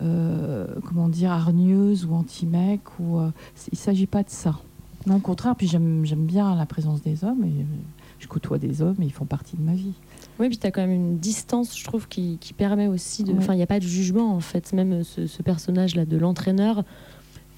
[0.02, 2.82] euh, comment dire, hargneuse ou anti-mec.
[3.00, 4.60] Ou, il ne s'agit pas de ça.
[5.08, 7.66] Non, au contraire, puis j'aime bien la présence des hommes et
[8.20, 9.94] je côtoie des hommes et ils font partie de ma vie.
[10.40, 13.32] Oui, puis tu as quand même une distance, je trouve, qui, qui permet aussi de.
[13.32, 13.40] Ouais.
[13.40, 14.74] Enfin, il n'y a pas de jugement, en fait.
[14.74, 16.84] Même ce, ce personnage-là de l'entraîneur,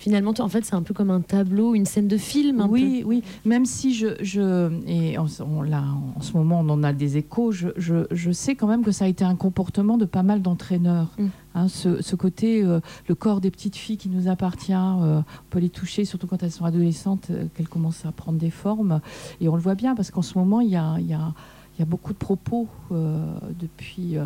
[0.04, 2.60] finalement, en fait, c'est un peu comme un tableau, une scène de film.
[2.60, 3.24] Un oui, oui.
[3.46, 5.82] Même si je, je et en, on- là,
[6.18, 7.54] en ce moment, on en a des échos.
[7.54, 10.42] Je, je, je sais quand même que ça a été un comportement de pas mal
[10.42, 11.08] d'entraîneurs.
[11.18, 11.28] Mm.
[11.56, 15.50] Hein, ce, ce côté, euh, le corps des petites filles qui nous appartient, euh, on
[15.50, 19.00] peut les toucher, surtout quand elles sont adolescentes, euh, qu'elles commencent à prendre des formes.
[19.40, 21.34] Et on le voit bien parce qu'en ce moment, il y a, il y a
[21.76, 23.26] il y a beaucoup de propos euh,
[23.60, 24.26] depuis, euh,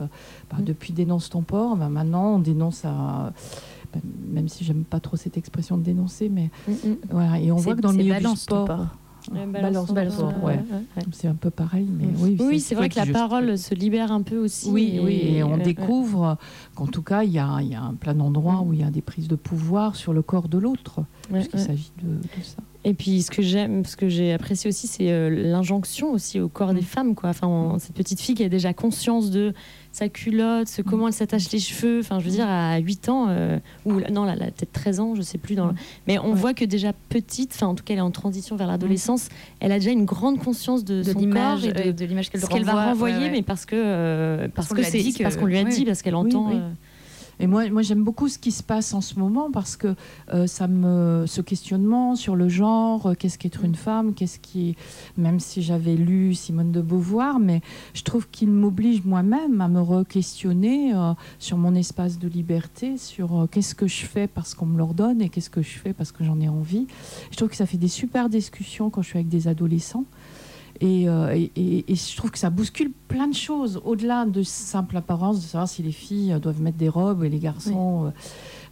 [0.52, 0.64] bah, Mm.
[0.66, 1.78] depuis dénonce ton port.
[1.78, 3.32] Bah, maintenant, on dénonce à,
[4.28, 6.50] même si j'aime pas trop cette expression de dénoncer, mais.
[6.68, 6.96] Mm, mm.
[7.12, 7.40] voilà.
[7.40, 8.86] Et on voit que dans le milieu balance du sport, port.
[9.34, 10.60] Ouais, balance, balance, ouais.
[11.12, 12.38] c'est un peu pareil, mais oui.
[12.40, 14.70] Oui, c'est vrai que la parole se libère un peu aussi.
[14.72, 15.64] Oui, oui, et on ouais.
[15.64, 16.38] découvre
[16.76, 18.84] qu'en tout cas, il y a, il y a un plein d'endroits où il y
[18.84, 21.66] a des prises de pouvoir sur le corps de l'autre, Ouais, puisqu'il ouais.
[21.66, 22.58] s'agit de, de ça.
[22.86, 26.48] Et puis ce que j'aime, ce que j'ai apprécié aussi, c'est euh, l'injonction aussi au
[26.48, 26.84] corps des Mm.
[26.84, 27.30] femmes, quoi.
[27.32, 29.54] Enfin, on- cette petite fille qui a déjà conscience de
[29.98, 32.00] sa culotte, ce, comment elle s'attache les cheveux.
[32.02, 35.22] Enfin, je veux dire, à 8 ans, euh, ou non, là, peut-être 13 ans, je
[35.22, 35.56] sais plus.
[35.56, 35.78] Dans le- Mm.
[36.08, 36.36] Mais on Ouais.
[36.36, 39.30] voit que déjà petite, enfin, en tout cas, elle est en transition vers l'adolescence,
[39.60, 42.30] elle a déjà une grande conscience de, de son l'image corps et de de l'image
[42.30, 43.30] qu'elle ce qu'elle va renvoyer, ouais, ouais.
[43.32, 45.84] mais parce que euh, parce que c'est dit c'est parce que- qu'on lui a dit,
[45.86, 46.50] parce qu'elle entend.
[46.50, 46.56] oui.
[46.58, 46.70] euh,
[47.40, 49.96] Et moi, moi j'aime beaucoup ce qui se passe en ce moment parce que
[50.34, 54.76] euh, ça me, ce questionnement sur le genre, euh, qu'est-ce qu'être une femme, qu'est-ce qui,
[55.18, 57.62] même si j'avais lu Simone de Beauvoir, mais
[57.94, 63.48] je trouve qu'il m'oblige moi-même à me re-questionner euh, sur mon espace de liberté, sur
[63.52, 66.24] qu'est-ce que je fais parce qu'on me l'ordonne et qu'est-ce que je fais parce que
[66.24, 66.88] j'en ai envie.
[67.32, 70.06] Je trouve que ça fait des super discussions quand je suis avec des adolescents.
[70.82, 74.44] Et, euh, et- et- et je trouve que ça bouscule plein de choses, au-delà de
[74.44, 78.06] simple apparence, de savoir si les filles euh, doivent mettre des robes et les garçons
[78.06, 78.10] euh,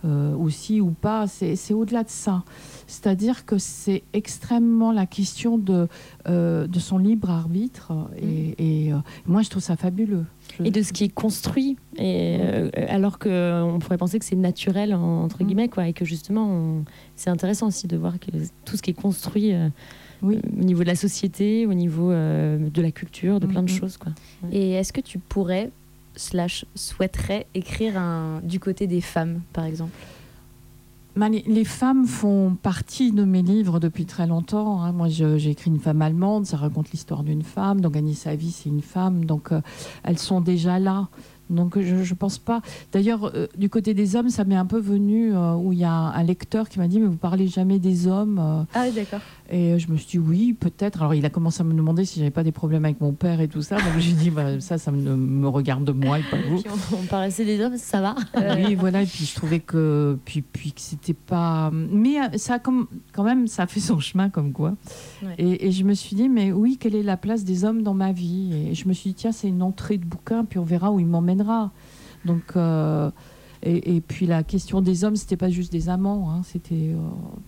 [0.06, 1.26] euh, aussi ou pas.
[1.28, 2.44] C'est au-delà de ça.
[2.86, 5.88] C'est-à-dire que c'est extrêmement la question de,
[6.28, 7.92] euh, de son libre arbitre.
[8.22, 10.26] Et, euh, moi, je trouve ça fabuleux.
[10.60, 12.38] Je- et de ce qui est construit et
[12.88, 15.48] alors que euh, on pourrait penser que c'est naturel en- entre Mm.
[15.48, 18.30] guillemets quoi et que justement on- c'est intéressant aussi de voir que
[18.64, 19.54] tout ce qui est construit
[20.26, 20.36] Oui.
[20.38, 23.72] euh, au niveau de la société au niveau euh, de la culture de plein de
[23.72, 23.78] Mhm.
[23.80, 24.12] choses quoi
[24.52, 25.72] Et est-ce que tu pourrais,
[26.16, 29.92] slash, souhaiterais écrire un, du côté des femmes, par exemple?
[31.16, 34.82] Bah, les, les femmes font partie de mes livres depuis très longtemps.
[34.82, 34.92] hein.
[34.92, 37.80] Moi, j'ai écrit une femme allemande, ça raconte l'histoire d'une femme.
[37.80, 39.24] Donc, gagner sa vie, c'est une femme.
[39.24, 39.62] Donc, euh,
[40.04, 41.08] elles sont déjà là.
[41.50, 42.60] Donc, je ne pense pas.
[42.92, 45.84] D'ailleurs, euh, du côté des hommes, ça m'est un peu venu euh, où il y
[45.86, 48.38] a un lecteur qui m'a dit Mais vous parlez jamais des hommes.
[48.40, 48.64] euh.
[48.74, 49.22] Ah, d'accord.
[49.50, 51.02] Et euh, je me suis dit oui, peut-être.
[51.02, 53.42] Alors il a commencé à me demander si j'avais pas des problèmes avec mon père
[53.42, 53.76] et tout ça.
[53.76, 56.62] Donc j'ai dit bah, ça, ça me, me regarde moi et pas vous.
[56.62, 58.16] Puis on, on paraissait des hommes, ça va.
[58.56, 59.04] Oui, voilà.
[59.04, 61.70] Et puis je trouvais que puis puis que c'était pas.
[61.72, 64.76] Mais euh, ça a comme quand même ça a fait son chemin comme quoi.
[65.24, 65.36] Ouais.
[65.38, 67.94] Et, et je me suis dit mais oui, quelle est la place des hommes dans
[67.94, 68.70] ma vie?
[68.70, 71.00] Et je me suis dit tiens, c'est une entrée de bouquin, puis on verra où
[71.00, 71.72] il m'emmènera.
[72.26, 73.12] Donc euh,
[73.66, 76.98] et, et puis la question des hommes, c'était pas juste des amants, hein, c'était euh,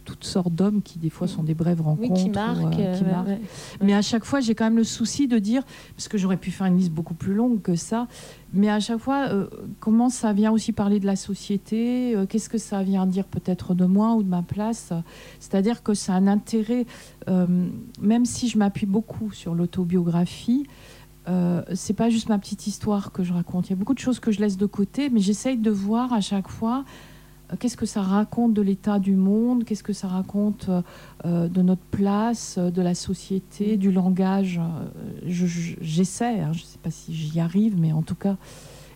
[0.04, 2.14] toutes sortes d'hommes qui des fois sont des brèves rencontres.
[2.16, 2.80] Oui, qui marquent.
[2.80, 3.28] euh, qui euh, marquent.
[3.28, 3.42] ouais.
[3.82, 5.62] Mais à chaque fois, j'ai quand même le souci de dire,
[5.96, 8.08] parce que j'aurais pu faire une liste beaucoup plus longue que ça,
[8.52, 9.48] mais à chaque fois, euh,
[9.80, 13.86] comment ça vient aussi parler de la société Qu'est-ce que ça vient dire peut-être de
[13.86, 14.92] moi ou de ma place?
[15.40, 16.86] C'est-à-dire que ça a un intérêt,
[17.28, 20.66] même si je m'appuie beaucoup sur l'autobiographie.
[21.28, 23.68] Euh, c'est pas juste ma petite histoire que je raconte.
[23.68, 26.14] Il y a beaucoup de choses que je laisse de côté, mais j'essaye de voir
[26.14, 26.86] à chaque fois
[27.52, 30.70] euh, qu'est-ce que ça raconte de l'état du monde, qu'est-ce que ça raconte
[31.26, 34.60] euh, de notre place, de la société, du langage.
[34.62, 34.88] euh,
[35.26, 38.38] je- je- J'essaie, hein, je sais pas si j'y arrive, mais en tout cas.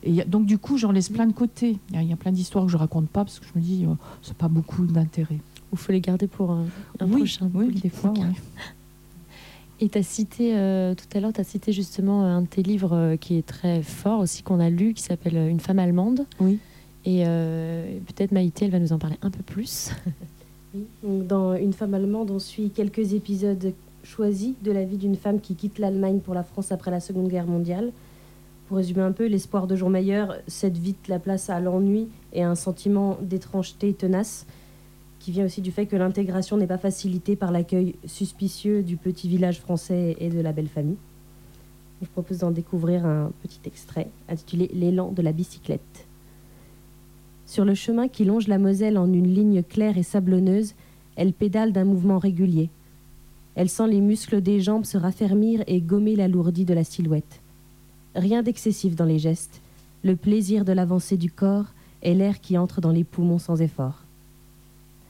[0.03, 1.77] Et donc du coup, j'en laisse plein de côté.
[1.89, 3.59] Il y a- il y, a plein d'histoires que je raconte pas parce que je
[3.59, 3.85] me dis,
[4.21, 5.39] c'est pas beaucoup d'intérêt.
[5.73, 6.65] Il faut les garder pour un,
[6.99, 8.13] un oui, prochain oui, des fois.
[9.83, 12.61] Et tu as cité, euh, tout à l'heure, tu as cité justement un de tes
[12.61, 15.79] livres euh, qui est très fort aussi, qu'on a lu, qui s'appelle euh, Une femme
[15.79, 16.27] allemande.
[16.39, 16.59] Oui.
[17.03, 19.91] Et euh, peut-être Maïté, elle va nous en parler un peu plus.
[20.73, 20.85] Oui.
[21.03, 25.41] Donc, dans Une femme allemande, on suit quelques épisodes choisis de la vie d'une femme
[25.41, 27.91] qui quitte l'Allemagne pour la France après la Seconde Guerre mondiale.
[28.69, 32.41] Pour résumer un peu, l'espoir de jours meilleurs cède vite la place à l'ennui et
[32.41, 34.45] à un sentiment d'étrangeté tenace
[35.21, 39.29] qui vient aussi du fait que l'intégration n'est pas facilitée par l'accueil suspicieux du petit
[39.29, 40.97] village français et de la belle famille.
[42.01, 46.07] Je propose d'en découvrir un petit extrait intitulé L'élan de la bicyclette.
[47.45, 50.73] Sur le chemin qui longe la Moselle en une ligne claire et sablonneuse,
[51.15, 52.71] elle pédale d'un mouvement régulier.
[53.53, 57.41] Elle sent les muscles des jambes se raffermir et gommer l'alourdie de la silhouette.
[58.15, 59.61] Rien d'excessif dans les gestes,
[60.03, 61.67] le plaisir de l'avancée du corps
[62.01, 64.00] et l'air qui entre dans les poumons sans effort.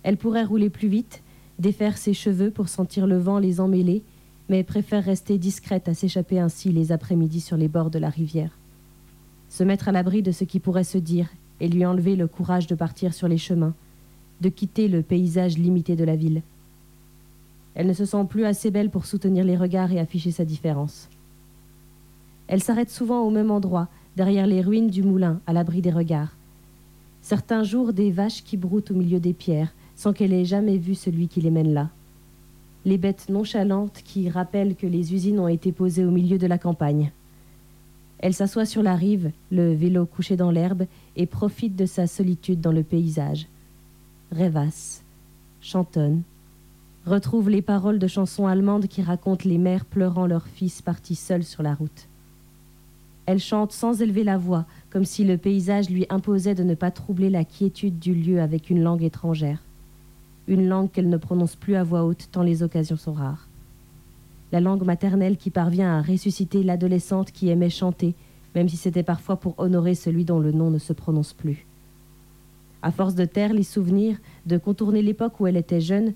[0.04, 1.22] Elle pourrait rouler plus vite,
[1.60, 4.04] défaire ses cheveux pour sentir le vent les emmêler,
[4.50, 8.58] mais préfère rester discrète à s'échapper ainsi les après-midi sur les bords de la rivière.
[9.50, 12.68] Se mettre à l'abri de ce qui pourrait se dire et lui enlever le courage
[12.68, 13.76] de partir sur les chemins,
[14.42, 16.42] de quitter le paysage limité de la ville.
[17.76, 21.08] Elle ne se sent plus assez belle pour soutenir les regards et afficher sa différence.
[22.48, 23.88] Elle s'arrête souvent au même endroit,
[24.18, 26.36] derrière les ruines du moulin, à l'abri des regards.
[27.22, 30.96] Certains jours, des vaches qui broutent au milieu des pierres, sans qu'elle ait jamais vu
[30.96, 31.92] celui qui les mène là.
[32.86, 36.58] Les bêtes nonchalantes qui rappellent que les usines ont été posées au milieu de la
[36.58, 37.12] campagne.
[38.18, 42.62] Elle s'assoit sur la rive, le vélo couché dans l'herbe, et profite de sa solitude
[42.62, 43.46] dans le paysage.
[44.32, 45.04] Rêvasse,
[45.62, 46.24] chantonne,
[47.06, 51.44] retrouve les paroles de chansons allemandes qui racontent les mères pleurant leurs fils partis seuls
[51.44, 52.08] sur la route.
[53.28, 56.90] Elle chante sans élever la voix, comme si le paysage lui imposait de ne pas
[56.90, 59.62] troubler la quiétude du lieu avec une langue étrangère.
[60.48, 63.48] Une langue qu'elle ne prononce plus à voix haute tant les occasions sont rares.
[64.52, 68.16] La langue maternelle qui parvient à ressusciter l'adolescente qui aimait chanter,
[68.54, 71.66] même si c'était parfois pour honorer celui dont le nom ne se prononce plus.
[72.82, 76.14] À force de taire les souvenirs, de contourner l'époque où elle était jeune,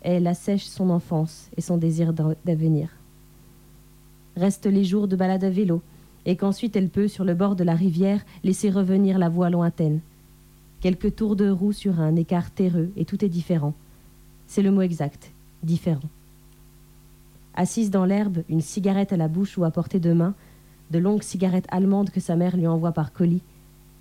[0.00, 2.88] elle assèche son enfance et son désir d'a- d'avenir.
[4.36, 5.82] Restent les jours de balade à vélo,
[6.24, 10.00] et qu'ensuite elle peut, sur le bord de la rivière, laisser revenir la voix lointaine.
[10.86, 13.74] Quelques tours de roue sur un écart terreux, et tout est différent.
[14.46, 15.32] C'est le mot exact,
[15.64, 16.08] différent.
[17.56, 20.32] Assise dans l'herbe, une cigarette à la bouche ou à portée de main,
[20.92, 23.42] de longues cigarettes allemandes que sa mère lui envoie par colis,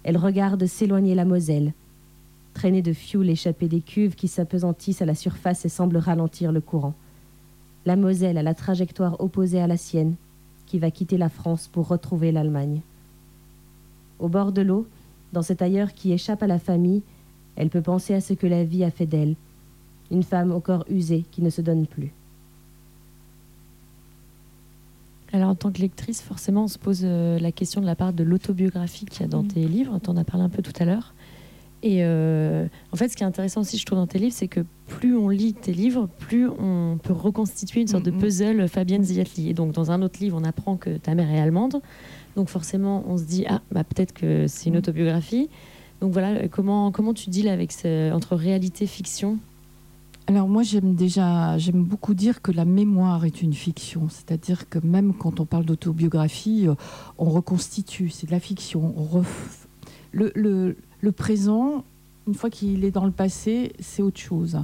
[0.04, 1.74] elle regarde s'éloigner la Moselle.
[2.54, 6.62] Traînée de fioul échappée des cuves qui s'apesantissent à la surface et semblent ralentir le
[6.62, 6.94] courant.
[7.88, 10.14] La Moselle à la trajectoire opposée à la sienne,
[10.68, 12.82] qui va quitter la France pour retrouver l'Allemagne.
[14.20, 14.86] Au bord de l'eau,
[15.36, 17.04] dans cet ailleurs qui échappe à la famille,
[17.58, 19.36] elle peut penser à ce que la vie a fait d'elle,
[20.10, 22.12] une femme au corps usé qui ne se donne plus.
[25.34, 28.14] Alors, en tant que lectrice, forcément, on se pose euh, la question de la part
[28.14, 29.48] de l'autobiographie qu'il y a dans Mm.
[29.48, 30.00] tes livres.
[30.02, 31.14] Tu en as parlé un peu tout à l'heure.
[31.84, 34.48] Et euh, en fait, ce qui est intéressant aussi, je trouve, dans tes livres, c'est
[34.48, 38.20] que plus on lit tes livres, plus on peut reconstituer une sorte de Mhm.
[38.20, 39.50] puzzle Fabienne Ziatli.
[39.50, 41.82] Et donc, dans un autre livre, on apprend que ta mère est allemande.
[42.36, 44.80] Donc, forcément, on se dit, ah, bah, peut-être que c'est une Mhm.
[44.80, 45.50] autobiographie.
[46.02, 49.38] Donc, voilà, euh, comment, comment tu deals avec ce, entre réalité et fiction?
[50.28, 54.80] Alors moi j'aime déjà, j'aime beaucoup dire que la mémoire est une fiction, c'est-à-dire que
[54.80, 56.74] même quand on parle d'autobiographie, euh,
[57.20, 58.92] on reconstitue, c'est de la fiction.
[58.98, 59.68] On ref-
[60.14, 61.84] le, le- le présent,
[62.28, 64.58] une fois qu'il est dans le passé, c'est autre chose.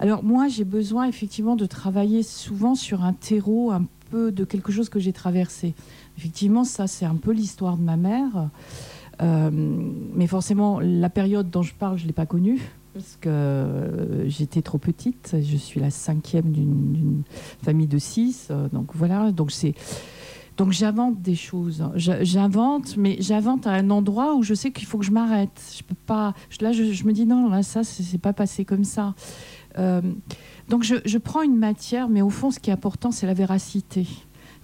[0.00, 4.70] Alors moi, j'ai besoin effectivement de travailler souvent sur un terreau un peu de quelque
[4.70, 5.72] chose que j'ai traversé.
[6.16, 8.48] Effectivement, ça, c'est un peu l'histoire de ma mère.
[9.22, 12.60] Euh, mais forcément, la période dont je parle, je ne l'ai pas connue
[12.94, 15.36] parce que euh, j'étais trop petite.
[15.40, 17.22] Je suis la cinquième d'une
[17.62, 18.48] famille de six.
[18.50, 19.74] euh, donc voilà, donc c'est...
[20.56, 21.84] Donc j'invente des choses.
[21.96, 25.60] J'invente, mais j'invente à un endroit où je sais qu'il faut que je m'arrête.
[25.76, 26.32] Je peux pas.
[26.60, 29.14] Là, je, me dis non, là, ça, c'est pas passé comme ça.
[30.68, 33.34] Donc je, je prends une matière, mais au fond, ce qui est important, c'est la
[33.34, 34.06] véracité.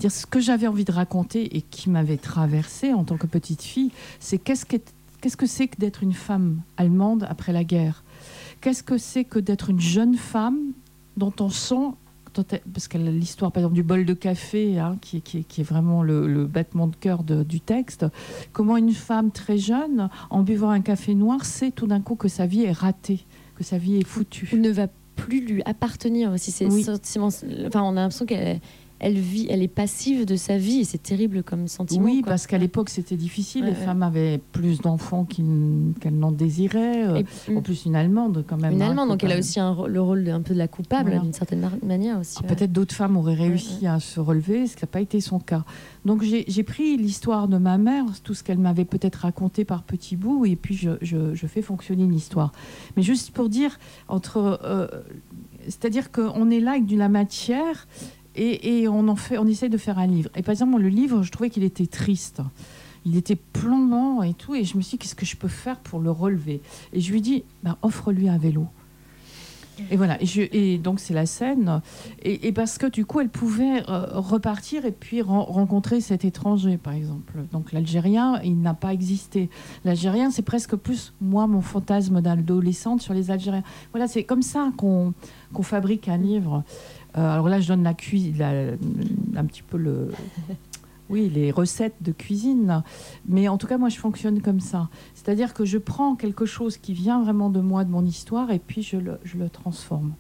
[0.01, 3.63] Dire ce que j'avais envie de raconter et qui m'avait traversé en tant que petite
[3.63, 8.03] fille, c'est qu'est-ce qu'est- qu'est-ce que c'est que d'être une femme allemande après la guerre?
[8.61, 10.59] Qu'est-ce que c'est que d'être une jeune femme
[11.17, 11.91] dont on sent
[12.73, 15.65] parce que l'histoire, par exemple, du bol de café, hein, qui, est- qui qui est
[15.65, 18.07] vraiment le, le battement de cœur de- du texte,
[18.53, 22.29] comment une femme très jeune, en buvant un café noir, sait tout d'un coup que
[22.29, 23.25] sa vie est ratée,
[23.57, 24.49] que sa vie est foutue.
[24.53, 24.87] Ou ne va
[25.17, 26.53] plus lui appartenir aussi.
[26.53, 26.85] C'est Oui.
[27.67, 28.61] Enfin, on a l'impression qu'elle
[29.01, 32.05] elle vit, elle est passive de sa vie et c'est terrible comme sentiment.
[32.05, 32.31] Oui, quoi.
[32.33, 33.65] parce qu'à l'époque, c'était difficile.
[33.65, 33.85] Ouais, les ouais.
[33.85, 37.09] femmes avaient plus d'enfants qu'elles n'en désiraient.
[37.09, 38.73] euh, Et- En plus, une Allemande, quand même.
[38.75, 40.69] une hein, Allemande, donc elle a aussi un, le rôle de, un peu de la
[40.69, 41.21] coupable Voilà.
[41.25, 42.37] d'une certaine manière aussi.
[42.39, 42.55] Ah, ouais.
[42.55, 45.65] Peut-être d'autres femmes auraient réussi à se relever, ce qui n'a pas été son cas.
[46.05, 49.83] Donc j'ai j'ai pris l'histoire de ma mère, tout ce qu'elle m'avait peut-être raconté par
[49.83, 52.53] petits bouts, et puis je, je- je fais fonctionner une histoire.
[52.97, 53.79] Mais juste pour dire,
[54.09, 54.87] entre, euh,
[55.65, 57.87] c'est-à-dire qu'on est là avec de la matière
[58.37, 60.31] et, on en fait, on essaie de faire un livre.
[60.37, 62.43] Et par exemple, le livre, je trouvais qu'il était triste.
[63.07, 65.79] Il était plombant et tout, et je me suis dit, qu'est-ce que je peux faire
[65.79, 66.61] pour le relever?
[66.93, 68.67] Et je lui dis, bah, offre-lui un vélo.
[69.91, 71.81] Et voilà, et, donc c'est la scène.
[72.23, 76.77] Et, parce que du coup, elle pouvait euh, repartir et puis ren- rencontrer cet étranger,
[76.77, 77.33] par exemple.
[77.53, 79.49] Donc l'Algérien, il n'a pas existé.
[79.87, 83.63] L'Algérien, c'est presque plus moi, mon fantasme d'adolescente sur les Algériens.
[83.93, 85.15] Voilà, c'est comme ça qu'on
[85.63, 86.63] fabrique un livre.
[87.17, 88.79] Euh, alors là, je donne la cuisine,
[89.37, 90.11] un petit peu le.
[91.09, 92.85] Oui, les recettes de cuisine.
[93.27, 94.89] Mais en tout cas, moi, je fonctionne comme ça.
[95.15, 98.61] C'est-à-dire que je prends quelque chose qui vient vraiment de moi, de mon histoire, et
[98.61, 100.13] puis je le, je le transforme.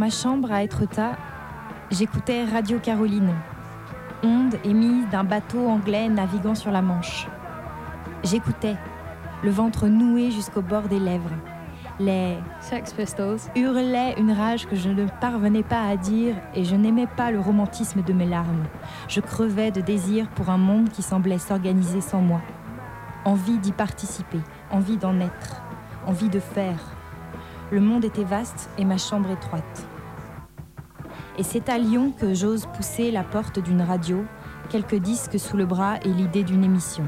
[0.00, 1.12] Ma chambre à Etretat,
[1.90, 3.34] j'écoutais Radio Caroline,
[4.22, 7.28] onde émise d'un bateau anglais naviguant sur la Manche.
[8.24, 8.76] J'écoutais,
[9.44, 11.36] le ventre noué jusqu'au bord des lèvres.
[11.98, 13.40] Les Sex Pistols.
[13.54, 17.38] hurlaient une rage que je ne parvenais pas à dire et je n'aimais pas le
[17.38, 18.64] romantisme de mes larmes.
[19.06, 22.40] Je crevais de désir pour un monde qui semblait s'organiser sans moi.
[23.26, 24.40] Envie d'y participer,
[24.70, 25.62] envie d'en être,
[26.06, 26.80] envie de faire.
[27.70, 29.89] Le monde était vaste et ma chambre étroite.
[31.40, 34.26] Et c'est à Lyon que j'ose pousser la porte d'une radio,
[34.68, 37.04] quelques disques sous le bras et l'idée d'une émission.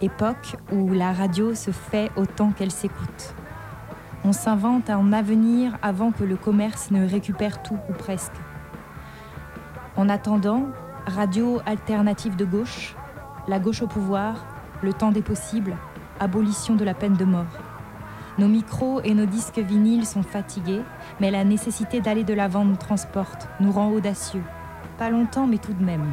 [0.00, 3.34] Époque où la radio se fait autant qu'elle s'écoute.
[4.22, 8.36] On s'invente un avenir avant que le commerce ne récupère tout ou presque.
[9.96, 10.68] En attendant,
[11.08, 12.94] radio alternative de gauche,
[13.48, 14.46] la gauche au pouvoir,
[14.84, 15.76] le temps des possibles,
[16.20, 17.71] abolition de la peine de mort.
[18.38, 20.80] Nos micros et nos disques vinyles sont fatigués,
[21.20, 24.42] mais la nécessité d'aller de l'avant nous transporte, nous rend audacieux.
[24.96, 26.12] Pas longtemps, mais tout de même.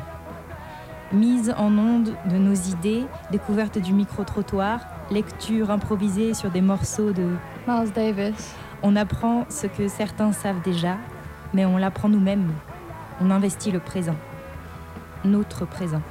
[1.14, 7.30] Mise en onde de nos idées, découverte du micro-trottoir, lecture improvisée sur des morceaux de
[7.68, 8.54] Miles Davis.
[8.84, 10.98] on apprend ce que certains savent déjà,
[11.54, 12.52] mais on l'apprend nous-mêmes.
[13.22, 14.16] On investit le présent.
[15.24, 16.02] Notre présent.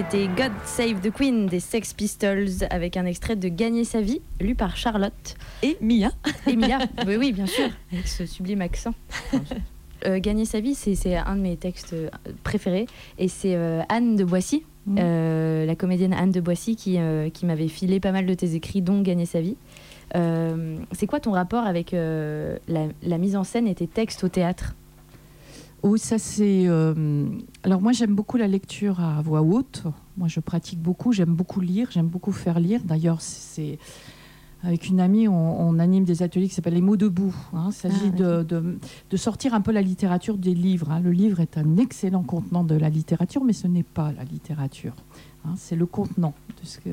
[0.00, 4.22] C'était God Save the Queen des Sex Pistols avec un extrait de Gagner sa vie,
[4.40, 5.36] lu par Charlotte.
[5.62, 6.10] Et Mia.
[6.46, 8.94] Et Mia, oui, oui, bien sûr, avec ce sublime accent.
[10.06, 12.08] Euh, Gagner sa vie, c'est un de mes textes euh,
[12.42, 12.86] préférés.
[13.18, 14.64] Et c'est euh, Anne de Boissy,
[14.98, 16.96] euh, la comédienne Anne de Boissy, qui,
[17.34, 19.56] qui m'avait filé pas mal de tes écrits, dont Gagner sa vie.
[20.14, 24.74] C'est quoi ton rapport avec la, la mise en scène et tes textes au théâtre?
[25.82, 26.64] Oui, ça c'est.
[26.66, 27.24] euh,
[27.62, 29.84] Alors moi j'aime beaucoup la lecture à voix haute.
[30.18, 32.80] Moi je pratique beaucoup, j'aime beaucoup lire, j'aime beaucoup faire lire.
[32.84, 33.78] D'ailleurs c'est
[34.62, 37.34] avec une amie, on, on anime des ateliers qui s'appellent les mots debout.
[37.54, 37.68] hein.
[37.68, 38.78] Il s'agit Ah, de, de-
[39.10, 40.90] de sortir un peu la littérature des livres.
[40.90, 41.00] hein.
[41.00, 44.92] Le livre est un excellent contenant de la littérature, mais ce n'est pas la littérature.
[45.46, 45.54] hein.
[45.56, 46.90] C'est le contenant de ce que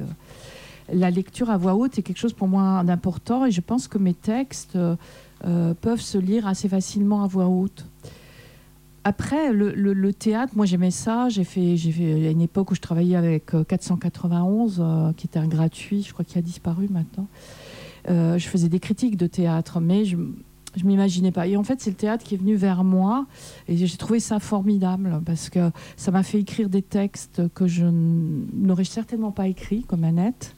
[0.94, 3.98] la lecture à voix haute est quelque chose pour moi d'important et je pense que
[3.98, 4.96] mes textes euh,
[5.44, 7.86] euh, peuvent se lire assez facilement à voix haute.
[9.08, 11.30] Après, le, théâtre, moi j'aimais ça.
[11.30, 15.28] J'ai fait, j'ai fait a une époque où je travaillais avec euh, 491, euh, qui
[15.28, 17.30] était un gratuit, je crois qu'il a disparu maintenant.
[18.10, 20.18] Euh, je faisais des critiques de théâtre, mais je
[20.76, 21.48] je m'imaginais pas.
[21.48, 23.26] Et en fait, c'est le théâtre qui est venu vers moi,
[23.70, 27.86] et j'ai trouvé ça formidable parce que ça m'a fait écrire des textes que je
[27.86, 30.54] n'aurais certainement pas écrits, comme Annette.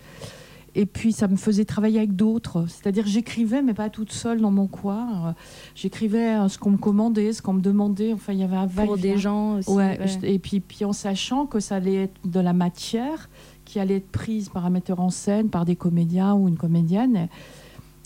[0.80, 2.66] Et puis ça me faisait travailler avec d'autres.
[2.68, 5.36] C'est-à-dire j'écrivais, mais pas toute seule dans mon coin.
[5.76, 8.14] J'écrivais euh, ce qu'on me commandait, ce qu'on me demandait.
[8.14, 9.14] Enfin, il y avait un Pour va-et-vient.
[9.14, 9.70] des gens aussi.
[9.70, 10.08] Ouais, ouais.
[10.08, 13.30] je- et puis, puis en sachant que ça allait être de la matière
[13.66, 17.28] qui allait être prise par un metteur en scène, par des comédiens ou une comédienne.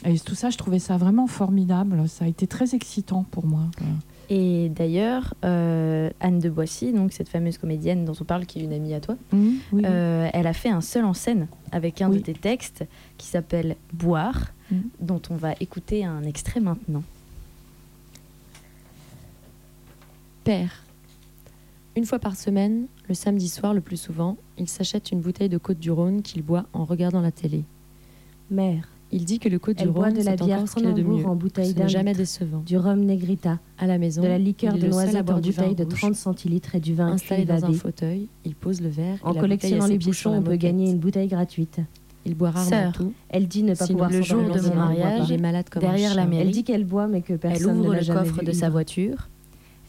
[0.05, 2.09] Et tout ça, je trouvais ça vraiment formidable.
[2.09, 3.61] Ça a été très excitant pour moi.
[4.29, 8.63] Et d'ailleurs, euh, Anne de Boissy, donc cette fameuse comédienne dont on parle, qui est
[8.63, 9.59] une amie à toi, oui.
[9.85, 12.17] euh, elle a fait un seul en scène avec un Oui.
[12.17, 12.85] de tes textes
[13.17, 14.83] qui s'appelle Boire, Mhm.
[15.01, 17.03] dont on va écouter un extrait maintenant.
[20.43, 20.83] Père.
[21.95, 25.57] Une fois par semaine, le samedi soir le plus souvent, il s'achète une bouteille de
[25.57, 27.63] Côte du Rhône qu'il boit en regardant la télé.
[28.49, 30.73] Mère, Il dit que le Côte du elle boit Rhône, de la bière encore ce
[30.75, 31.03] qu'il y a de mieux.
[31.07, 32.63] Cronenbourg en bouteille d'un jamais décevant.
[32.65, 35.93] du rhum negrita, À la maison, de la liqueur de noisette en bouteille de rouge.
[35.93, 39.33] 30 centilitres et du vin Installé dans un fauteuil, il pose le verre et En
[39.33, 41.79] la collectionnant les bouchons, on peut gagner une bouteille gratuite.
[42.25, 42.91] Il boit rarement Sœur.
[42.93, 43.13] tout.
[43.29, 45.81] Elle dit ne pas Sinon, pouvoir le jour de mon elle ne mariage, malade comme
[45.81, 46.29] derrière un la chien.
[46.29, 48.43] mairie, Elle dit qu'elle boit, mais que Elle personne ne ouvre l'a le jamais coffre
[48.43, 49.29] de sa voiture,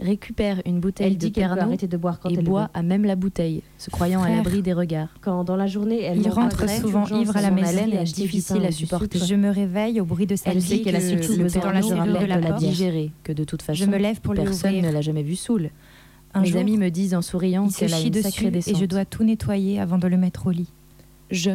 [0.01, 2.69] récupère une bouteille Elle de dit peut Pernod de boire quand et elle boit veut.
[2.75, 5.09] à même la bouteille, se croyant à l'abri des regards.
[5.21, 7.69] Quand dans la journée, elle Il rentre souvent ivre à la son maison.
[7.69, 9.19] haleine et Elle est difficile à supporter.
[9.19, 11.17] Je me réveille au bruit de sa Elle dit sait qu'elle a euh, le
[11.61, 12.59] dans la de Pernod serrure de la porte.
[12.61, 15.37] digéré, que de toute façon, Je me lève pour lui personne ne l'a jamais vu
[15.37, 15.71] saoul.
[16.35, 18.77] Un Mes jour, amis me disent en souriant qu'elle a une sacrée et descente.
[18.77, 20.69] je dois tout nettoyer avant de le mettre au lit.
[21.31, 21.53] Je.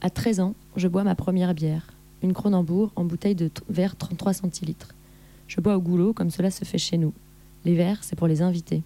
[0.00, 1.92] À 13 ans, je bois ma première bière.
[2.22, 4.94] Une Cronenbourg en bouteille de verre 33 centilitres.
[5.48, 7.12] Je bois au goulot comme cela se fait chez nous.
[7.64, 8.82] Les verres, c'est pour les invités.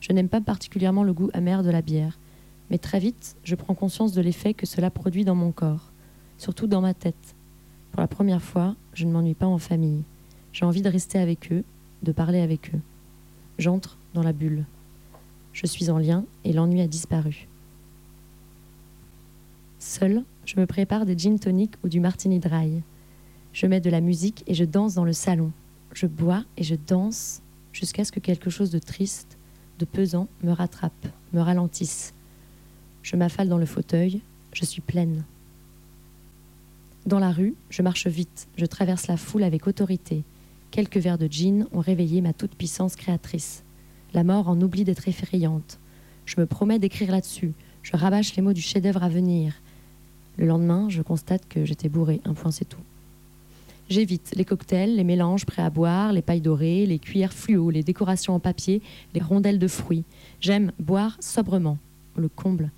[0.00, 2.18] Je n'aime pas particulièrement le goût amer de la bière.
[2.70, 5.90] Mais très vite, je prends conscience de l'effet que cela produit dans mon corps.
[6.38, 7.34] Surtout dans ma tête.
[7.92, 10.02] Pour la première fois, je ne m'ennuie pas en famille.
[10.52, 11.64] J'ai envie de rester avec eux,
[12.02, 12.80] de parler avec eux.
[13.58, 14.64] J'entre dans la bulle.
[15.52, 17.48] Je suis en lien et l'ennui a disparu.
[19.78, 22.82] Seule, je me prépare des gin tonic ou du martini dry.
[23.52, 25.52] Je mets de la musique et je danse dans le salon.
[25.94, 27.40] Je bois et je danse
[27.76, 29.36] jusqu'à ce que quelque chose de triste,
[29.78, 32.14] de pesant me rattrape, me ralentisse.
[33.02, 34.22] Je m'affale dans le fauteuil,
[34.54, 35.24] je suis pleine.
[37.04, 40.24] Dans la rue, je marche vite, je traverse la foule avec autorité.
[40.70, 43.62] Quelques verres de gin ont réveillé ma toute-puissance créatrice.
[44.14, 45.78] La mort en oublie d'être effrayante.
[46.24, 47.52] Je me promets d'écrire là-dessus.
[47.82, 49.52] Je rabâche les mots du chef-d'œuvre à venir.
[50.38, 52.20] Le lendemain, je constate que j'étais bourré.
[52.24, 52.82] Un point, c'est tout.
[53.88, 57.84] J'évite les cocktails, les mélanges prêts à boire, les pailles dorées, les cuillères fluo, les
[57.84, 58.82] décorations en papier,
[59.14, 60.04] les rondelles de fruits.
[60.40, 61.78] J'aime boire sobrement.
[62.16, 62.72] Le comble.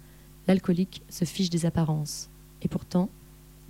[0.46, 2.28] L'alcoolique se fiche des apparences.
[2.60, 3.08] Et pourtant,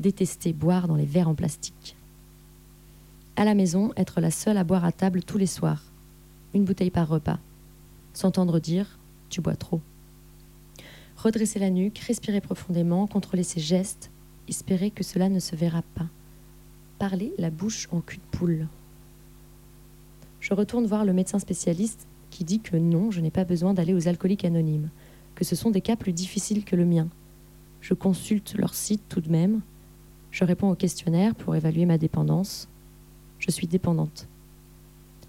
[0.01, 1.97] détester boire dans les verres en plastique.
[3.37, 5.85] À la maison, être la seule à boire à table tous les soirs.
[6.55, 7.39] Une bouteille par repas.
[8.15, 9.81] S'entendre dire Tu bois trop.
[11.17, 14.11] Redresser la nuque, respirer profondément, contrôler ses gestes,
[14.49, 16.07] espérer que cela ne se verra pas.
[16.99, 18.67] Parler la bouche en cul de poule.
[20.41, 23.95] Je retourne voir le médecin spécialiste qui dit que non, je n'ai pas besoin d'aller
[23.95, 24.89] aux alcooliques anonymes,
[25.35, 27.09] que ce sont des cas plus difficiles que le mien.
[27.81, 29.61] Je consulte leur site tout de même.
[30.31, 32.69] Je réponds au questionnaire pour évaluer ma dépendance.
[33.39, 34.27] Je suis dépendante.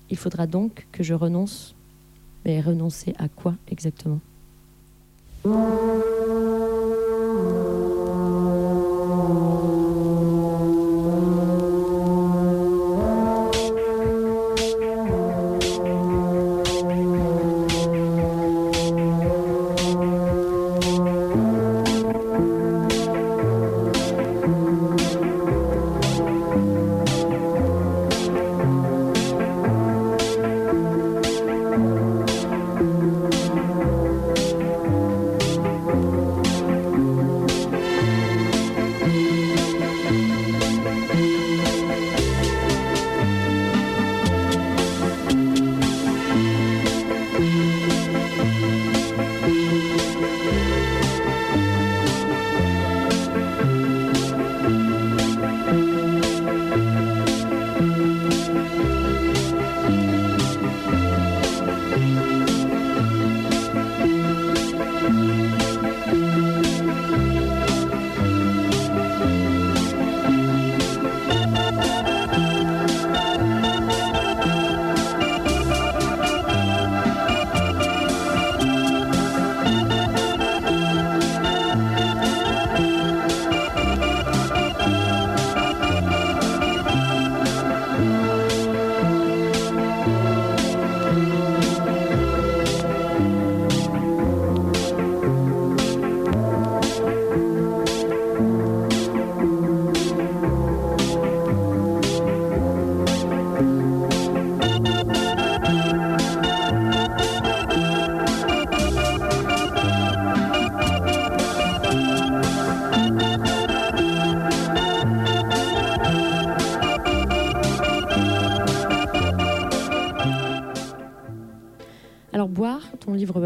[0.10, 1.76] Il faudra donc que je renonce.
[2.46, 4.20] Mais renoncer à quoi exactement?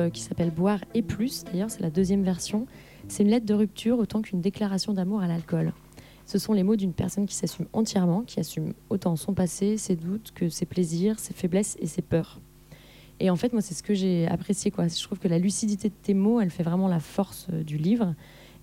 [0.04, 2.66] Livre euh, qui s'appelle Boire et plus, d'ailleurs c'est la deuxième version,
[3.08, 5.74] c'est une lettre de rupture autant qu'une déclaration d'amour à l'alcool.
[6.26, 9.98] Ce sont les mots d'une personne qui s'assume entièrement, qui assume autant son passé, ses
[9.98, 12.40] doutes que ses plaisirs, ses faiblesses et ses peurs.
[13.20, 14.72] Et en fait, moi, c'est ce que j'ai apprécié.
[14.72, 14.88] Quoi.
[14.88, 17.78] Je trouve que la lucidité de tes mots, elle fait vraiment la force euh, du
[17.78, 18.16] livre.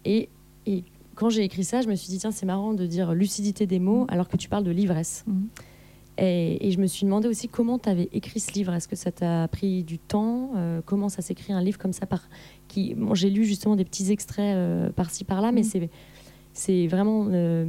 [0.07, 0.31] Et,
[0.65, 0.85] et
[1.15, 3.79] quand j'ai écrit ça, je me suis dit, tiens, c'est marrant de dire lucidité des
[3.79, 5.25] mots alors que tu parles de l'ivresse.
[5.27, 5.49] Mhm.
[6.21, 8.73] Et, et je me suis demandé aussi comment tu avais écrit ce livre.
[8.75, 12.07] Est-ce que ça t'a pris du temps Euh, Comment ça s'écrit un livre comme ça
[12.07, 12.29] par
[12.69, 15.67] qui bon, J'ai lu justement des petits extraits euh, par-ci par-là, mais Mhm.
[15.67, 15.91] c'est
[16.53, 17.65] c'est vraiment, euh,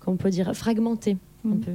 [0.00, 1.60] comment on peut dire, fragmenté un Mhm.
[1.60, 1.72] peu.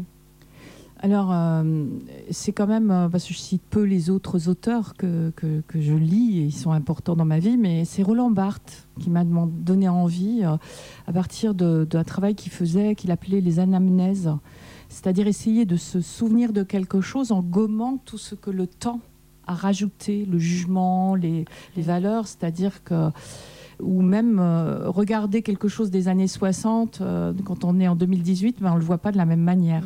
[1.00, 1.84] Alors, euh,
[2.32, 5.94] c'est quand même, parce que je cite peu les autres auteurs que, que, que je
[5.94, 9.90] lis, et ils sont importants dans ma vie, mais c'est Roland Barthes qui m'a donné
[9.90, 14.32] envie, à partir d'un travail qu'il faisait, qu'il appelait les anamnèses,
[14.94, 19.02] c'est-à-dire essayer de se souvenir de quelque chose en gommant tout ce que le temps
[19.48, 23.10] a rajouté, le jugement, les, les valeurs, c'est-à-dire que
[23.80, 28.62] ou même euh, regarder quelque chose des années 60, euh, quand on est en 2018,
[28.62, 29.84] ben, on ne le voit pas de la même manière.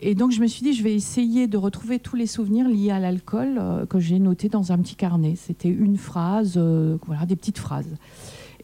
[0.00, 2.90] Et donc je me suis dit, je vais essayer de retrouver tous les souvenirs liés
[2.90, 5.34] à l'alcool euh, que j'ai notés dans un petit carnet.
[5.36, 6.58] C'était une phrase,
[7.06, 7.96] voilà, des petites phrases.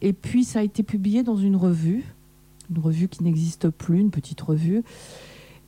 [0.01, 2.03] Et puis ça a été publié dans une revue,
[2.69, 4.83] une revue qui n'existe plus, une petite revue.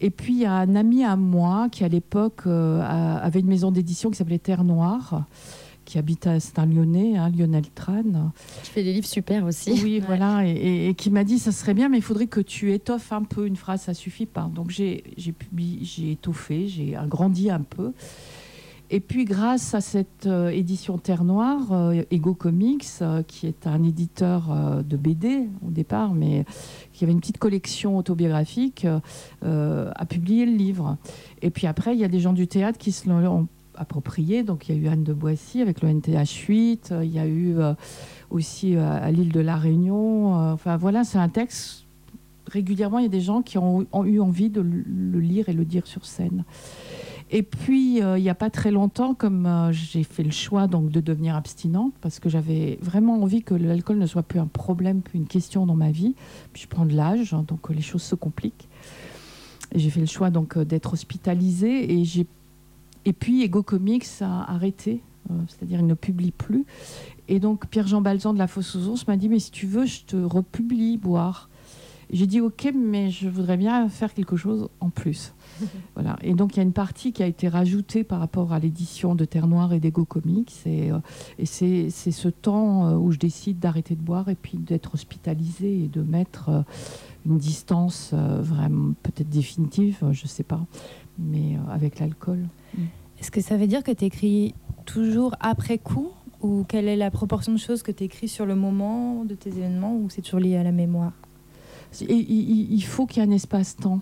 [0.01, 3.39] Et puis il y a un ami à moi qui à l'époque euh, a- avait
[3.39, 5.23] une maison d'édition qui s'appelait Terre Noire,
[5.85, 8.03] qui habite à c'est un Lyonnais, hein, Lionel Tran.
[8.63, 9.71] Tu fais des livres super aussi.
[9.83, 12.41] Oui, voilà, et, et- et qui m'a dit ça serait bien, mais il faudrait que
[12.41, 14.49] tu étoffes un peu une phrase, ça suffit pas.
[14.53, 17.93] Donc j'ai j'ai publié, j'ai étoffé, j'ai agrandi un peu.
[18.91, 23.65] Et puis grâce à cette euh, édition Terre Noire, euh, Ego Comics, euh, qui est
[23.65, 26.45] un éditeur de BD au départ, mais
[26.93, 28.85] qui avait une petite collection autobiographique,
[29.41, 30.97] a publié le livre.
[31.41, 34.43] Et puis après, il y a des gens du théâtre qui se l'ont approprié.
[34.43, 37.19] Donc il y a eu Anne de Boissy avec le NTH 8, euh, il y
[37.19, 37.57] a eu
[38.29, 40.33] aussi à l'île de la Réunion.
[40.33, 41.85] enfin voilà, c'est un texte.
[42.47, 45.53] Régulièrement, il y a des gens qui ont, ont eu envie de le lire et
[45.53, 46.43] le dire sur scène.
[47.31, 50.67] Et puis, euh, il n'y a pas très longtemps, comme euh, j'ai fait le choix
[50.67, 54.45] donc, de devenir abstinente, parce que j'avais vraiment envie que l'alcool ne soit plus un
[54.45, 56.13] problème, plus une question dans ma vie.
[56.53, 58.69] Puis je prends de l'âge, hein, donc les choses se compliquent.
[59.73, 61.93] J'ai fait le choix donc euh, d'être hospitalisée.
[61.93, 62.27] Et, j'ai...
[63.05, 65.01] et puis, Ego Comics a arrêté,
[65.47, 66.65] c'est-à-dire il ne publie plus.
[67.27, 69.87] Et donc, Pierre-Jean Balzan de la Fosse aux Ours m'a dit Mais si tu veux,
[69.87, 71.49] je te republie Boire.
[72.11, 75.33] J'ai dit ok, mais je voudrais bien faire quelque chose en plus.
[75.95, 76.17] voilà.
[76.21, 79.15] Et donc il y a une partie qui a été rajoutée par rapport à l'édition
[79.15, 80.53] de Terre Noire et d'Ego Comics.
[80.65, 80.99] Et, euh,
[81.39, 84.93] et c'est, c'est ce temps euh, où je décide d'arrêter de boire et puis d'être
[84.93, 86.61] hospitalisée et de mettre euh,
[87.25, 90.65] une distance euh, vraiment peut-être définitive, je sais pas,
[91.17, 92.47] mais avec l'alcool.
[93.19, 94.53] Est-ce que ça veut dire que tu écris
[94.85, 96.09] toujours après coup
[96.41, 99.49] Ou quelle est la proportion de choses que tu écris sur le moment de tes
[99.49, 101.13] événements Ou c'est toujours lié à la mémoire?
[102.01, 103.99] Et il- faut qu'il y ait un espace-temps.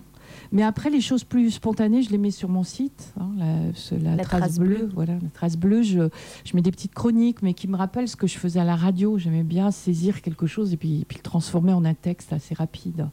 [0.52, 3.94] Mais après, les choses plus spontanées, je les mets sur mon site, hein, la, ce-
[3.94, 4.76] la La trace, trace bleue.
[4.76, 4.90] bleue.
[4.94, 5.82] Voilà, la trace bleue.
[5.82, 6.08] Je,
[6.44, 8.76] je mets des petites chroniques, mais qui me rappellent ce que je faisais à la
[8.76, 9.18] radio.
[9.18, 13.08] J'aimais bien saisir quelque chose et puis, puis le transformer en un texte assez rapide.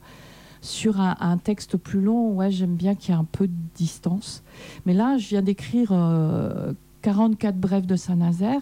[0.61, 3.53] Sur un, un texte plus long, ouais, j'aime bien qu'il y ait un peu de
[3.75, 4.43] distance.
[4.86, 8.61] Mais là, je viens d'écrire euh, 44 brèves de Saint-Nazaire.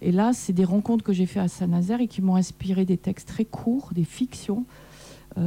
[0.00, 2.96] Et là, c'est des rencontres que j'ai fait à Saint-Nazaire et qui m'ont inspiré des
[2.96, 4.64] textes très courts, des fictions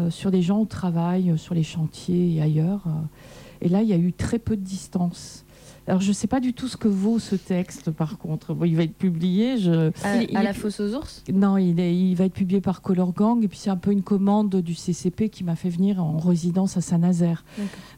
[0.09, 2.83] sur des gens au travail, euh, sur les chantiers et ailleurs.
[2.87, 2.91] euh.
[3.61, 5.45] Et là, il y a eu très peu de distance.
[5.87, 8.53] Alors, je ne sais pas du tout ce que vaut ce texte, par contre.
[8.53, 9.57] Bon, il va être publié.
[9.57, 9.91] Je...
[10.05, 11.23] À, Il- il à est- la fosse aux ours?
[11.33, 13.43] Non, il, est- il va être publié par Color Gang.
[13.43, 16.77] Et puis, c'est un peu une commande du CCP qui m'a fait venir en résidence
[16.77, 17.43] à Saint-Nazaire.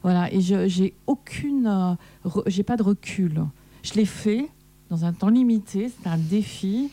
[0.02, 0.32] Voilà.
[0.32, 1.66] Et je j'ai aucune.
[1.68, 1.94] euh,
[2.48, 3.44] j'ai pas de recul.
[3.84, 4.48] Je l'ai fait
[4.90, 5.88] dans un temps limité.
[5.88, 6.90] C'était un défi.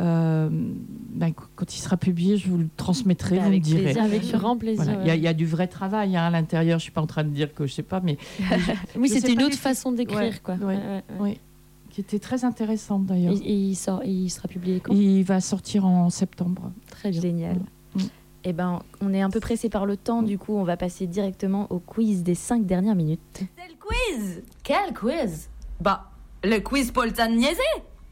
[0.00, 3.36] Euh, ben, qu- quand il sera publié, je vous le transmettrai.
[3.36, 3.82] Ben, vous me avec direz.
[3.82, 4.02] plaisir.
[4.02, 4.84] Avec grand plaisir.
[4.84, 5.00] Voilà.
[5.02, 6.78] Il y, a- il y a du vrai travail hein, à l'intérieur.
[6.78, 8.18] Je suis pas en train de dire que je sais pas, mais
[8.96, 10.54] Oui, je c'était une autre façon d'écrire, Ouais, quoi.
[10.54, 10.64] ouais.
[10.64, 11.02] Ouais, ouais, ouais.
[11.20, 11.38] oui,
[11.90, 13.34] qui était très intéressante d'ailleurs.
[13.34, 14.92] et il, sort, et il sera publié quand?
[14.94, 16.72] Il va sortir en septembre.
[16.90, 17.20] Très bien.
[17.20, 17.56] Génial.
[17.94, 18.00] Mm.
[18.46, 21.06] Eh ben, on est un peu pressé par le temps, du coup, on va passer
[21.06, 23.20] directement au quiz des cinq dernières minutes.
[23.34, 25.48] C'est le quiz Quel quiz?
[25.80, 26.10] Bah,
[26.42, 27.56] le quiz Poltagnese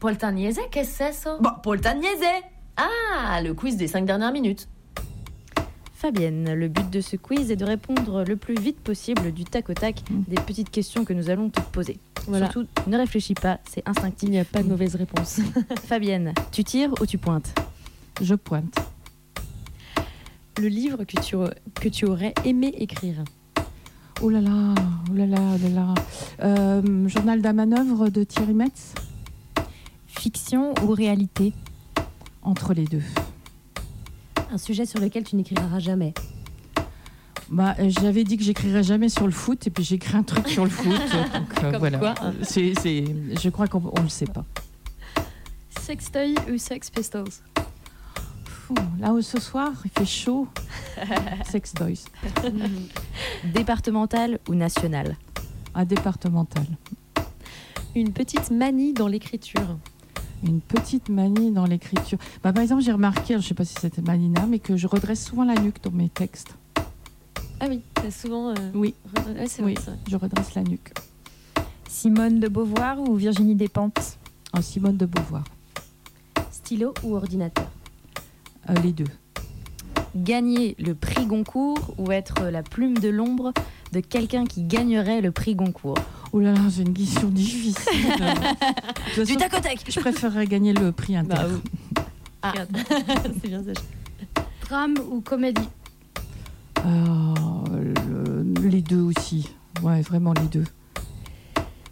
[0.07, 1.37] Poltagnese, qu'est-ce que c'est ça?
[1.39, 2.25] Bah, Poltagnese
[2.75, 4.67] Ah, le quiz des cinq dernières minutes.
[5.93, 9.69] Fabienne, le but de ce quiz est de répondre le plus vite possible du tac
[9.69, 10.23] au tac Mm.
[10.27, 11.99] des petites questions que nous allons te poser.
[12.27, 12.51] Voilà.
[12.51, 14.27] Surtout, ne réfléchis pas, c'est instinctif.
[14.27, 15.39] Il n'y a pas de mauvaise réponse.
[15.85, 17.55] Fabienne, tu tires ou tu pointes?
[18.21, 18.75] Je pointe.
[20.59, 21.37] Le livre que tu,
[21.79, 23.23] que tu aurais aimé écrire?
[24.21, 24.75] Oh là là,
[25.09, 25.93] oh là là, oh là là.
[26.43, 28.93] Euh, Journal d'un manœuvre de Thierry Metz?
[30.17, 31.53] Fiction ou réalité
[32.41, 33.01] Entre les deux?
[34.51, 36.13] Un sujet sur lequel tu n'écriras jamais.
[37.49, 40.23] Bah, euh, j'avais dit que j'écrirais jamais sur le foot et puis j'ai écrit un
[40.23, 40.93] truc sur le foot.
[40.93, 41.97] donc, euh, Comme voilà.
[41.97, 42.15] quoi.
[42.43, 43.05] C'est, c'est-
[43.41, 44.45] je crois qu'on on le sait pas.
[45.81, 47.25] Sextoy ou Sex Pistols?
[48.45, 50.47] Fou, là où ce soir, il fait chaud.
[51.45, 52.05] Sex Toys.
[53.53, 55.17] Départemental ou national?
[55.75, 56.65] Un départemental.
[57.95, 59.77] Une petite manie dans l'écriture.
[60.45, 62.17] Une petite manie dans l'écriture.
[62.43, 64.87] Bah, par exemple, j'ai remarqué, je ne sais pas si c'était Manina, mais que je
[64.87, 66.55] redresse souvent la nuque dans mes textes.
[67.59, 68.49] Ah oui, t'as souvent.
[68.49, 69.91] euh, Oui, re- ouais, c'est oui, vrai, ça.
[70.09, 70.93] je redresse la nuque.
[71.87, 74.17] Simone de Beauvoir ou Virginie Despentes?
[74.51, 75.43] En Simone de Beauvoir.
[76.51, 77.67] Stylo ou ordinateur?
[78.69, 79.05] Euh, les deux.
[80.15, 83.53] Gagner le prix Goncourt ou être la plume de l'ombre
[83.93, 85.97] de quelqu'un qui gagnerait le prix Goncourt?
[86.35, 87.75] Oh là là, c'est une question difficile.
[89.15, 91.35] Toute Du façon, tac au tac Je préférerais gagner le prix inter.
[91.35, 92.03] Bah oui.
[92.41, 92.53] Ah,
[93.41, 94.43] c'est bien ça.
[94.67, 95.61] Drame ou comédie
[96.85, 97.33] Euh,
[98.03, 99.49] le- les deux aussi.
[99.83, 100.65] Ouais, vraiment les deux.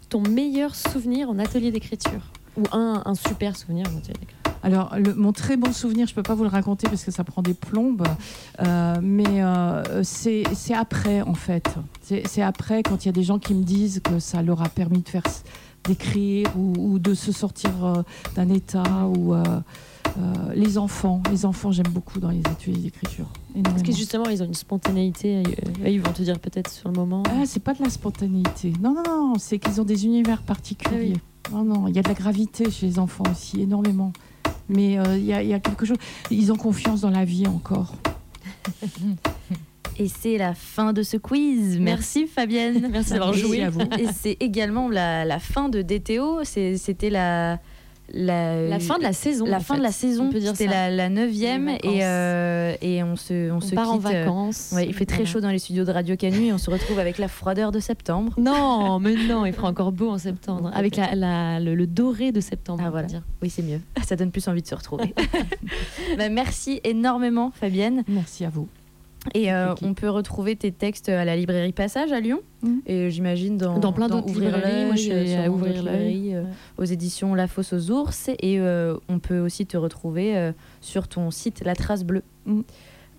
[0.08, 4.94] Ton meilleur souvenir en atelier d'écriture Ou un, un super souvenir en atelier d'écriture Alors,
[4.96, 7.42] le- mon très bon souvenir, je peux pas vous le raconter parce que ça prend
[7.42, 8.06] des plombes,
[8.60, 10.44] euh, mais euh, c'est
[10.74, 11.74] après, en fait.
[12.02, 14.68] C'est après, quand il y a des gens qui me disent que ça leur a
[14.68, 15.22] permis de faire
[15.84, 18.02] d'écrire ou, ou de se sortir euh,
[18.36, 19.42] d'un état ou euh,
[20.54, 21.20] les enfants.
[21.32, 23.26] Les enfants, j'aime beaucoup dans les ateliers d'écriture.
[23.64, 25.42] Parce que justement, ils ont une spontanéité.
[25.84, 27.22] euh, ils vont te dire peut-être sur le moment.
[27.28, 28.72] Ah, c'est pas de la spontanéité.
[28.80, 31.16] Non, non, non, c'est qu'ils ont des univers particuliers.
[31.50, 34.12] Non, non, il y a de la gravité chez les enfants aussi, énormément.
[34.68, 35.96] Mais euh, il y, a- il y a quelque chose.
[36.30, 37.94] Ils ont confiance dans la vie encore.
[39.98, 41.78] Et c'est la fin de ce quiz.
[41.78, 42.88] Merci, Fabienne.
[42.92, 43.62] Merci d'avoir joué.
[43.62, 43.80] à vous.
[43.98, 46.44] Et c'est également la, la fin de DTO.
[46.44, 47.58] C'était la,
[48.12, 49.44] la, La fin de la saison.
[49.46, 49.78] la fin fait.
[49.80, 50.30] de la saison.
[50.32, 51.68] C'était la, la neuvième.
[51.82, 54.72] Et, euh, et on se, on On se part en quitte, euh, vacances.
[54.74, 55.30] ouais, il fait très Voilà.
[55.30, 57.80] chaud dans les studios de Radio Canu et on se retrouve avec la froideur de
[57.80, 58.32] septembre.
[58.38, 60.70] Non, mais non, il fera encore beau en septembre.
[60.74, 62.82] Avec la, la- le, le doré de septembre.
[62.86, 63.06] Ah, voilà.
[63.06, 63.22] dire.
[63.40, 63.80] Oui, c'est mieux.
[64.04, 65.14] Ça donne plus envie de se retrouver.
[66.18, 68.04] Bah, merci énormément, Fabienne.
[68.08, 68.68] Merci à vous.
[69.34, 72.40] Et euh, on peut retrouver tes textes à la librairie Passage à Lyon.
[72.62, 72.80] Mhm.
[72.86, 74.74] Et j'imagine dans, Dans plein d'autres Ouvrir librairies.
[74.74, 76.34] l'œil, Moi, je suis à sûrement Ouvrir d'autres l'œil.
[76.34, 76.48] euh, Ouais.
[76.78, 78.28] aux éditions La Fosse aux Ours.
[78.40, 82.22] Et euh, on peut aussi te retrouver euh, sur ton site La Trace Bleue.
[82.46, 82.64] Mhm.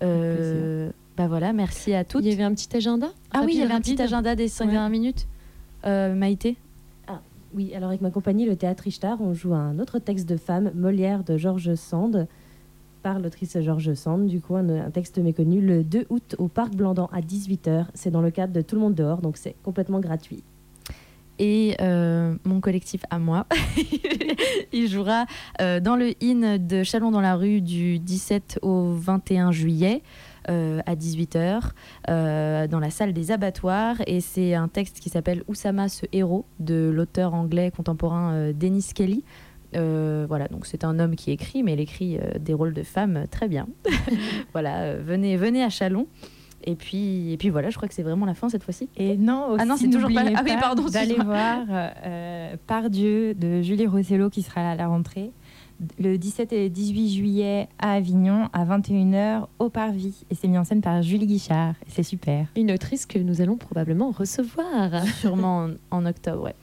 [0.02, 2.24] Euh, bah voilà, merci à toutes.
[2.24, 4.34] Il y avait un petit agenda Ah oui, il y rapide, avait un petit agenda
[4.34, 4.70] des 5 Ouais.
[4.72, 5.26] dernières minutes.
[5.86, 6.56] Euh, Maïté
[7.54, 10.72] Oui, alors avec ma compagnie, le théâtre Ishtar, on joue un autre texte de femme,
[10.74, 12.26] Molière de Georges Sand,
[13.04, 17.10] par l'autrice Georges Sand, du coup un, texte méconnu, le 2 août au Parc Blandan
[17.12, 17.84] à 18h.
[17.92, 20.42] C'est dans le cadre de Tout le monde dehors, donc c'est complètement gratuit.
[21.38, 23.46] et euh, mon collectif à moi.
[24.72, 25.26] il jouera
[25.60, 30.02] euh, dans le IN de Chalon dans la rue du 17 au 21 juillet.
[30.50, 31.70] euh, à 18h
[32.10, 36.44] euh, dans la salle des abattoirs et c'est un texte qui s'appelle Oussama ce héros
[36.60, 39.24] de l'auteur anglais contemporain euh, Dennis Kelly
[39.76, 42.82] Euh, voilà donc c'est un homme qui écrit mais il écrit euh, des rôles de
[42.82, 43.66] femmes euh, très bien
[44.52, 46.06] voilà euh, venez venez à Chalon
[46.64, 49.16] et puis et puis voilà je crois que c'est vraiment la fin cette fois-ci Et
[49.16, 53.34] non, aussi, Ah non, c'est toujours pas- ah oui, pardon, D'aller voir euh, euh, Pardieu
[53.34, 55.30] de Julie Rossello qui sera à la rentrée
[55.98, 60.24] le 17 et 18 juillet à Avignon à 21h au Parvis.
[60.30, 61.74] Et c'est mis en scène par Julie Guichard.
[61.86, 62.46] Et c'est super.
[62.56, 65.04] Une autrice que nous allons probablement recevoir.
[65.20, 66.54] sûrement en, en octobre ouais.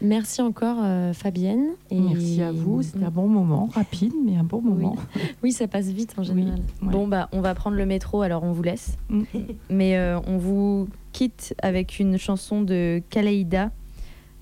[0.00, 1.66] Merci encore euh, Fabienne.
[1.90, 1.98] Et...
[1.98, 2.82] Merci à vous.
[2.82, 4.96] C'était un bon moment, rapide, mais un bon moment.
[5.42, 6.28] Oui, ça passe vite en Oui.
[6.28, 6.60] général.
[6.82, 6.92] Ouais.
[6.92, 8.96] Bon, bah, on va prendre le métro, alors on vous laisse.
[9.08, 9.22] Mm.
[9.70, 13.70] Mais euh, on vous quitte avec une chanson de Kaleida,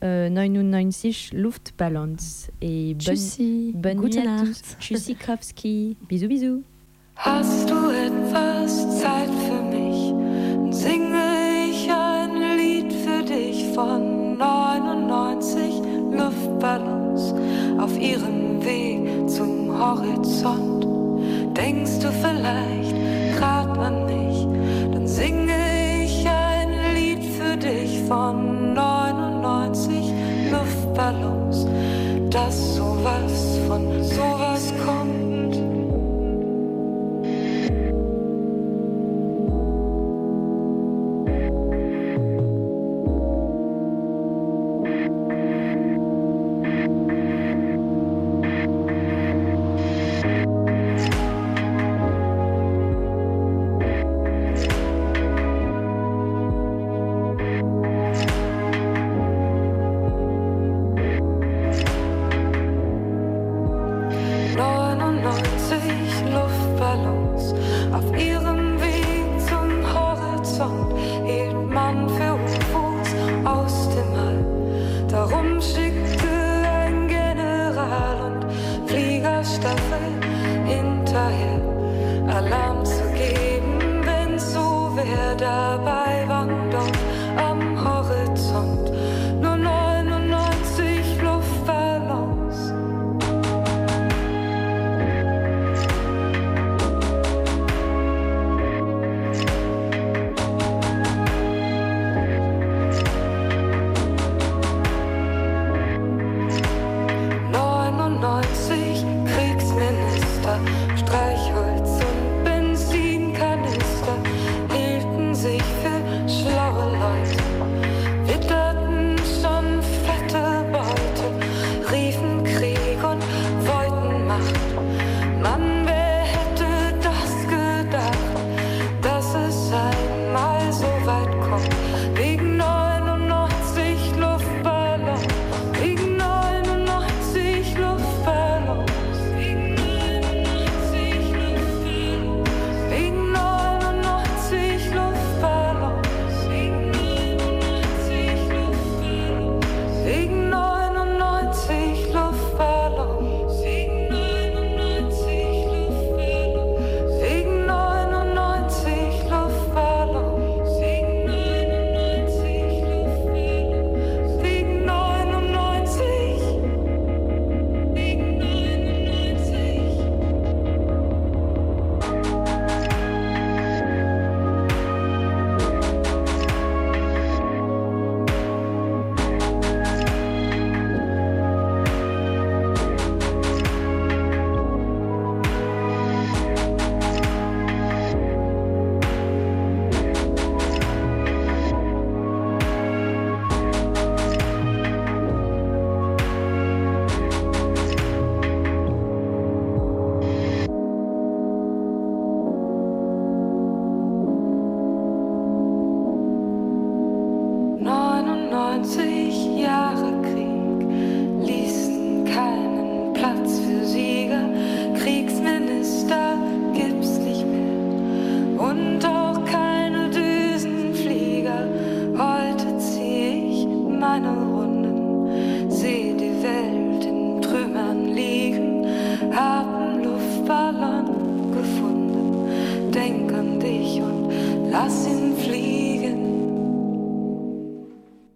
[0.05, 2.17] euh, 996 Luftballons.
[2.61, 3.73] Et bonne, Tschüssi.
[3.75, 4.61] bonne Gute nuit à tous.
[4.79, 5.97] Tschüssikowski.
[6.09, 6.63] Bisous, bisous.
[7.19, 10.13] Hast du etwas Zeit für mich?
[10.77, 14.06] Singe ich ein Lied für dich von
[17.97, 20.86] auf ihrem Weg zum Horizont.
[21.57, 24.26] Denkst du vielleicht grad an mich?